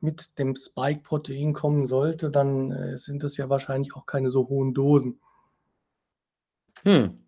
mit 0.00 0.38
dem 0.38 0.56
Spike-Protein 0.56 1.52
kommen 1.54 1.86
sollte, 1.86 2.30
dann, 2.30 2.72
äh, 2.72 2.96
sind 2.98 3.22
das 3.24 3.36
ja 3.38 3.48
wahrscheinlich 3.50 3.94
auch 3.96 4.06
keine 4.06 4.30
so 4.30 4.48
hohen 4.48 4.74
Dosen. 4.74 5.18
Hm. 6.84 7.22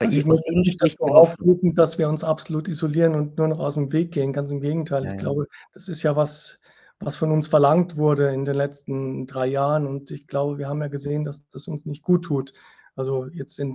Bei 0.00 0.06
Also, 0.06 0.16
ich 0.18 0.26
aus 0.30 0.42
jetzt 0.48 0.48
Ihnen 0.48 0.62
nicht 0.62 0.80
Hoffnung. 1.10 1.12
aufrufen, 1.12 1.74
dass 1.74 1.98
wir 1.98 2.08
uns 2.08 2.24
absolut 2.24 2.68
isolieren 2.68 3.14
und 3.14 3.36
nur 3.36 3.48
noch 3.48 3.60
aus'm 3.60 3.92
Weg 3.92 4.12
gehen, 4.12 4.32
ganz 4.32 4.50
im 4.50 4.62
Gegenteil. 4.62 5.04
Ja, 5.04 5.12
Ich 5.12 5.14
ja. 5.14 5.18
glaube, 5.18 5.46
das 5.74 5.88
ist 5.88 6.02
ja 6.02 6.16
was, 6.16 6.58
was 7.00 7.16
von 7.16 7.30
uns 7.30 7.48
verlangt 7.48 7.98
wurde 7.98 8.32
in 8.32 8.46
den 8.46 8.54
letzten 8.54 9.26
3 9.26 9.46
Jahren 9.48 9.86
und 9.86 10.10
ich 10.10 10.26
glaube, 10.26 10.56
wir 10.56 10.68
haben 10.70 10.80
ja 10.80 10.88
gesehen, 10.88 11.24
dass 11.24 11.46
das 11.48 11.68
uns 11.68 11.84
nicht 11.84 12.02
guttut. 12.02 12.54
Also, 12.96 13.26
jetzt 13.26 13.58
in 13.60 13.74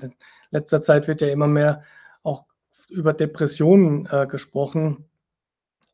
letzter 0.49 0.81
Zeit 0.81 1.07
wird 1.07 1.21
ja 1.21 1.27
immer 1.27 1.45
mehr 1.47 1.83
auch 2.23 2.45
über 2.89 3.13
Depressionen, 3.13 4.07
äh, 4.07 4.25
gesprochen, 4.27 5.05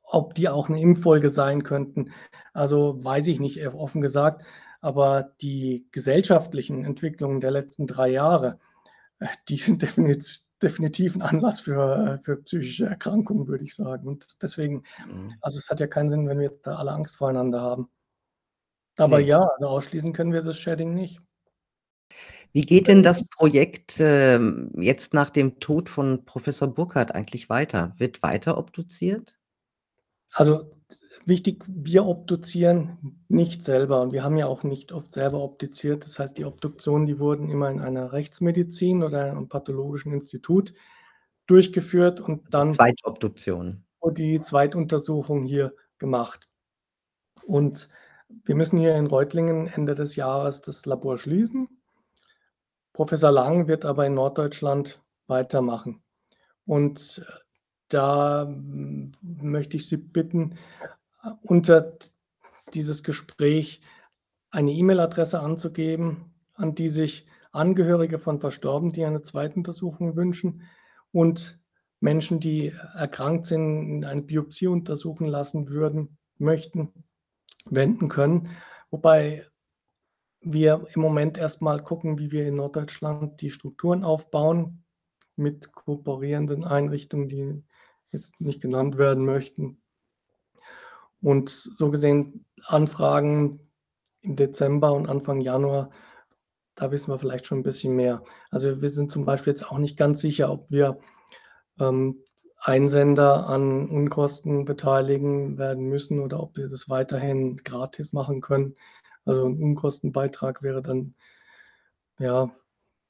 ob 0.03 0.35
die 0.35 0.49
auch 0.49 0.69
'ne 0.69 0.81
Impffolge 0.81 1.29
sein 1.29 1.63
könnten. 1.63 2.11
Also, 2.53 3.03
weiß 3.03 3.27
ich 3.27 3.39
nicht, 3.41 3.57
eher 3.57 3.75
offen 3.75 4.01
gesagt, 4.01 4.45
aber 4.81 5.31
die 5.41 5.87
gesellschaftlichen 5.91 6.85
Entwicklungen 6.85 7.41
der 7.41 7.51
letzten 7.51 7.87
3 7.87 8.09
Jahre, 8.11 8.59
die 9.49 9.57
sind 9.57 9.81
definiz 9.81 10.53
definitiv 10.62 11.15
'n 11.15 11.21
Anlass 11.23 11.62
für 11.62 12.19
für 12.23 12.38
psychische 12.43 12.86
Erkrankungen, 12.88 13.47
würde 13.47 13.63
ich 13.65 13.75
sagen. 13.75 14.07
Und 14.07 14.41
deswegen 14.43 14.84
Mhm. 14.97 15.34
also, 15.41 15.60
es 15.60 15.69
hat 15.69 15.79
ja 15.81 15.88
keinen 15.88 16.10
Sinn, 16.12 16.27
wenn 16.29 16.39
wir 16.39 16.45
jetzt 16.47 16.67
da 16.67 16.75
alle 16.77 16.91
Angst 16.93 17.17
voreinander 17.17 17.62
haben. 17.62 17.89
Aber 18.97 19.19
Ne. 19.19 19.25
ja, 19.25 19.39
also, 19.39 19.67
ausschließen 19.67 20.13
können 20.13 20.34
wir 20.34 20.41
das 20.41 20.57
Shedding 20.60 20.93
nicht. 20.93 21.21
Wie 22.55 22.62
geht 22.65 22.89
denn 22.89 23.01
das 23.01 23.23
Projekt, 23.29 23.95
ähm, 23.99 24.71
jetzt 24.77 25.13
nach 25.13 25.29
dem 25.29 25.60
Tod 25.62 25.88
von 25.88 26.25
Professor 26.25 26.67
Burkhardt 26.67 27.13
eigentlich 27.15 27.49
weiter? 27.49 27.93
Wird 27.97 28.21
weiter 28.23 28.57
obduziert? 28.57 29.38
Also, 30.33 30.69
wichtig, 31.25 31.63
wir 31.67 32.05
obduzieren 32.05 33.21
nicht 33.27 33.63
selber 33.63 34.01
und 34.01 34.13
wir 34.13 34.23
haben 34.23 34.37
ja 34.37 34.47
auch 34.47 34.63
nicht 34.63 34.91
oft 34.93 35.11
selber 35.11 35.39
obduziert. 35.39 36.05
Das 36.05 36.19
heißt, 36.19 36.37
die 36.37 36.45
Obduktionen, 36.45 37.05
die 37.05 37.19
wurden 37.19 37.49
immer 37.49 37.69
in 37.69 37.81
einer 37.81 38.13
Rechtsmedizin 38.13 39.03
oder 39.03 39.29
in 39.29 39.35
'nem 39.35 39.49
pathologischen 39.49 40.13
Institut 40.13 40.73
durchgeführt 41.47 42.21
und 42.21 42.53
dann 42.53 42.71
Zweitobduktion. 42.71 43.84
die 44.17 44.39
Zweituntersuchung 44.41 45.43
hier 45.43 45.73
gemacht. 45.97 46.47
Und 47.45 47.89
wir 48.45 48.55
müssen 48.55 48.79
hier 48.79 48.95
in 48.95 49.07
Reutlingen 49.07 49.67
Ende 49.67 49.95
des 49.95 50.15
Jahres 50.15 50.61
das 50.61 50.86
Labor 50.86 51.17
schließen. 51.17 51.67
Professor 52.93 53.32
Lang 53.32 53.67
wird 53.67 53.86
aber 53.86 54.05
in 54.05 54.15
Norddeutschland 54.15 55.01
weitermachen. 55.27 56.03
Und 56.65 57.25
da, 57.93 58.47
hm, 58.47 59.11
möchte 59.21 59.77
ich 59.77 59.87
Sie 59.87 59.97
bitten, 59.97 60.55
unter 61.41 61.97
dieses 62.73 63.03
Gespräch 63.03 63.81
eine 64.49 64.71
E-Mail-Adresse 64.71 65.39
anzugeben, 65.39 66.33
an 66.53 66.75
die 66.75 66.89
sich 66.89 67.27
Angehörige 67.51 68.17
von 68.17 68.39
Verstorbenen, 68.39 68.93
die 68.93 69.03
eine 69.03 69.21
Zweituntersuchung 69.21 70.15
wünschen 70.15 70.63
und 71.11 71.59
Menschen, 71.99 72.39
die 72.39 72.73
erkrankt 72.95 73.45
sind, 73.45 74.05
eine 74.05 74.21
Biopsie 74.21 74.67
untersuchen 74.67 75.27
lassen 75.27 75.67
würden 75.67 76.17
möchten, 76.37 76.93
wenden 77.65 78.07
können. 78.07 78.49
Wobei 78.89 79.45
wir 80.39 80.87
im 80.95 81.01
Moment 81.01 81.37
erst 81.37 81.61
mal 81.61 81.83
gucken, 81.83 82.17
wie 82.17 82.31
wir 82.31 82.47
in 82.47 82.55
Norddeutschland 82.55 83.41
die 83.41 83.51
Strukturen 83.51 84.03
aufbauen. 84.03 84.83
mit 85.37 85.71
kooperierenden 85.71 86.63
Einrichtungen, 86.63 87.29
die 87.29 87.63
jetzt 88.14 88.41
nicht 88.41 88.62
genannt 88.62 88.97
werden 88.97 89.26
möchten. 89.26 89.82
Und 91.24 91.49
so 91.49 91.89
gesehen 91.91 92.45
Anfragen 92.66 93.59
im 94.22 94.36
Dezember 94.36 94.93
und 94.93 95.07
Anfang 95.07 95.39
Januar, 95.41 95.91
da 96.76 96.91
wissen 96.91 97.12
wir 97.14 97.20
vielleicht 97.20 97.45
schon 97.47 97.59
'n 97.62 97.64
bisschen 97.64 97.95
mehr. 97.95 98.24
Also, 98.51 98.82
wir 98.82 98.89
sind 98.89 99.12
zum 99.12 99.26
Beispiel 99.26 99.51
jetzt 99.53 99.70
auch 99.72 99.78
nicht 99.80 99.97
ganz 99.97 100.22
sicher, 100.22 100.51
ob 100.51 100.72
wir, 100.72 100.99
ähm, 101.80 102.24
Einsender 102.59 103.47
an 103.47 103.89
Unkosten 103.89 104.66
beteiligen 104.66 105.57
werden 105.59 105.86
müssen 105.89 106.20
oder 106.22 106.41
ob 106.41 106.57
wir 106.57 106.70
das 106.70 106.89
weiterhin 106.89 107.57
gratis 107.57 108.14
machen 108.14 108.41
können. 108.41 108.76
Also, 109.26 109.45
'n 109.47 109.62
Unkostenbeitrag 109.64 110.64
wäre 110.64 110.82
dann 110.84 111.14
ja, 112.20 112.49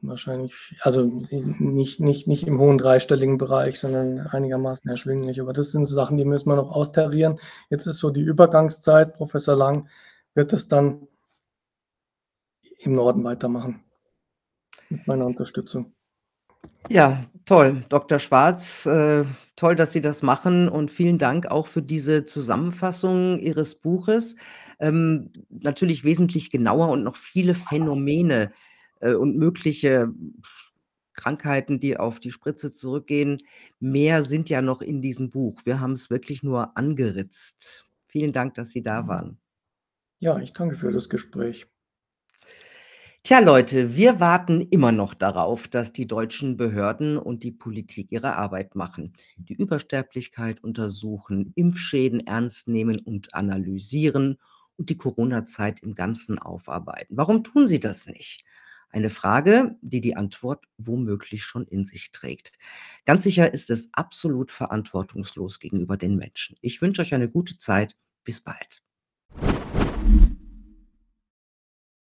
wahrscheinlich 0.02 0.76
also, 0.82 1.06
nicht 1.60 2.00
nicht 2.00 2.28
nicht 2.28 2.48
im 2.48 2.60
hohen 2.60 2.78
dreistelligen 2.78 3.38
Bereich, 3.38 3.80
sondern 3.80 4.20
einigermaßen 4.28 4.90
erschwinglich. 4.90 5.42
Aber 5.42 5.54
das 5.54 5.72
sind 5.72 5.86
Sachen, 5.86 6.18
die 6.18 6.26
müssen 6.26 6.50
wir 6.50 6.56
noch 6.56 6.72
austarieren. 6.72 7.40
Jetzt 7.70 7.88
ist 7.88 8.00
so 8.00 8.10
die 8.10 8.22
Übergangszeit. 8.22 9.14
Professor 9.14 9.56
Lang 9.56 9.88
wird 10.34 10.54
das 10.54 10.68
dann 10.68 11.08
im 12.80 12.94
Norden 12.94 13.24
weitermachen 13.24 13.84
mit 14.90 15.08
meiner 15.08 15.26
Unterstützung. 15.26 15.94
Ja, 16.90 17.26
toll, 17.46 17.84
Doktor 17.90 18.20
Schwarz. 18.20 18.86
Äh, 18.86 19.24
toll, 19.56 19.76
dass 19.76 19.92
Sie 19.92 20.02
das 20.02 20.24
machen 20.24 20.68
und 20.68 20.92
vielen 20.92 21.18
Dank 21.18 21.48
auch 21.48 21.68
für 21.68 21.82
diese 21.82 22.26
Zusammenfassung 22.26 23.40
Ihres 23.40 23.76
Buches. 23.76 24.36
Ähm, 24.80 25.32
natürlich 25.50 26.04
wesentlich 26.04 26.52
genauer 26.52 26.90
und 26.90 27.04
noch 27.04 27.16
viele 27.16 27.54
Phänomene, 27.54 28.52
äh, 29.02 29.14
und 29.14 29.38
mögliche 29.38 30.14
Krankheiten, 31.14 31.80
die 31.80 31.98
auf 31.98 32.20
die 32.20 32.32
Spritze 32.32 32.72
zurückgehen. 32.72 33.38
Mehr 33.80 34.24
sind 34.24 34.50
ja 34.50 34.62
noch 34.62 34.82
in 34.82 35.02
diesem 35.02 35.30
Buch. 35.30 35.62
Wir 35.66 35.80
haben's 35.80 36.10
wirklich 36.10 36.44
nur 36.44 36.78
angeritzt. 36.78 37.86
Vielen 38.08 38.32
Dank, 38.32 38.56
dass 38.56 38.72
Sie 38.72 38.82
da 38.82 39.08
waren. 39.08 39.38
Ja, 40.20 40.40
ich 40.40 40.54
danke 40.54 40.76
für 40.76 40.92
das 40.92 41.10
Gespräch. 41.10 41.68
Tja, 43.24 43.40
Leute, 43.40 43.96
wir 43.96 44.20
warten 44.20 44.62
immer 44.62 44.92
noch 44.92 45.14
darauf, 45.14 45.68
dass 45.68 45.94
die 45.94 46.08
deutschen 46.08 46.58
Behörden 46.58 47.18
und 47.18 47.44
die 47.44 47.52
Politik 47.52 48.12
ihre 48.12 48.36
Arbeit 48.36 48.74
machen, 48.76 49.14
die 49.38 49.54
Übersterblichkeit 49.54 50.64
untersuchen, 50.64 51.54
Impfschäden 51.56 52.26
ernst 52.26 52.68
nehmen 52.68 53.00
und 53.00 53.36
analysieren 53.36 54.40
und 54.78 54.90
die 54.90 54.98
Corona-Zeit 54.98 55.82
im 55.82 55.94
Ganzen 55.94 56.40
aufarbeiten. 56.40 57.16
Warum 57.16 57.44
tun 57.44 57.68
sie 57.68 57.80
das 57.80 58.08
nicht? 58.08 58.44
Eine 58.92 59.10
Frage, 59.10 59.78
die 59.82 60.02
die 60.02 60.16
Antwort 60.16 60.66
womöglich 60.78 61.44
schon 61.44 61.66
in 61.66 61.86
sich 61.86 62.12
trägt. 62.12 62.58
Ganz 63.06 63.24
sicher 63.24 63.54
ist 63.54 63.70
es 63.70 63.90
absolut 63.94 64.52
verantwortungslos 64.52 65.60
gegenüber 65.60 65.98
den 65.98 66.18
Menschen. 66.18 66.58
Ich 66.62 66.82
wünsche 66.82 67.02
euch 67.02 67.14
eine 67.14 67.30
gute 67.30 67.58
Zeit. 67.58 67.96
Bis 68.24 68.42
bald. 68.42 68.84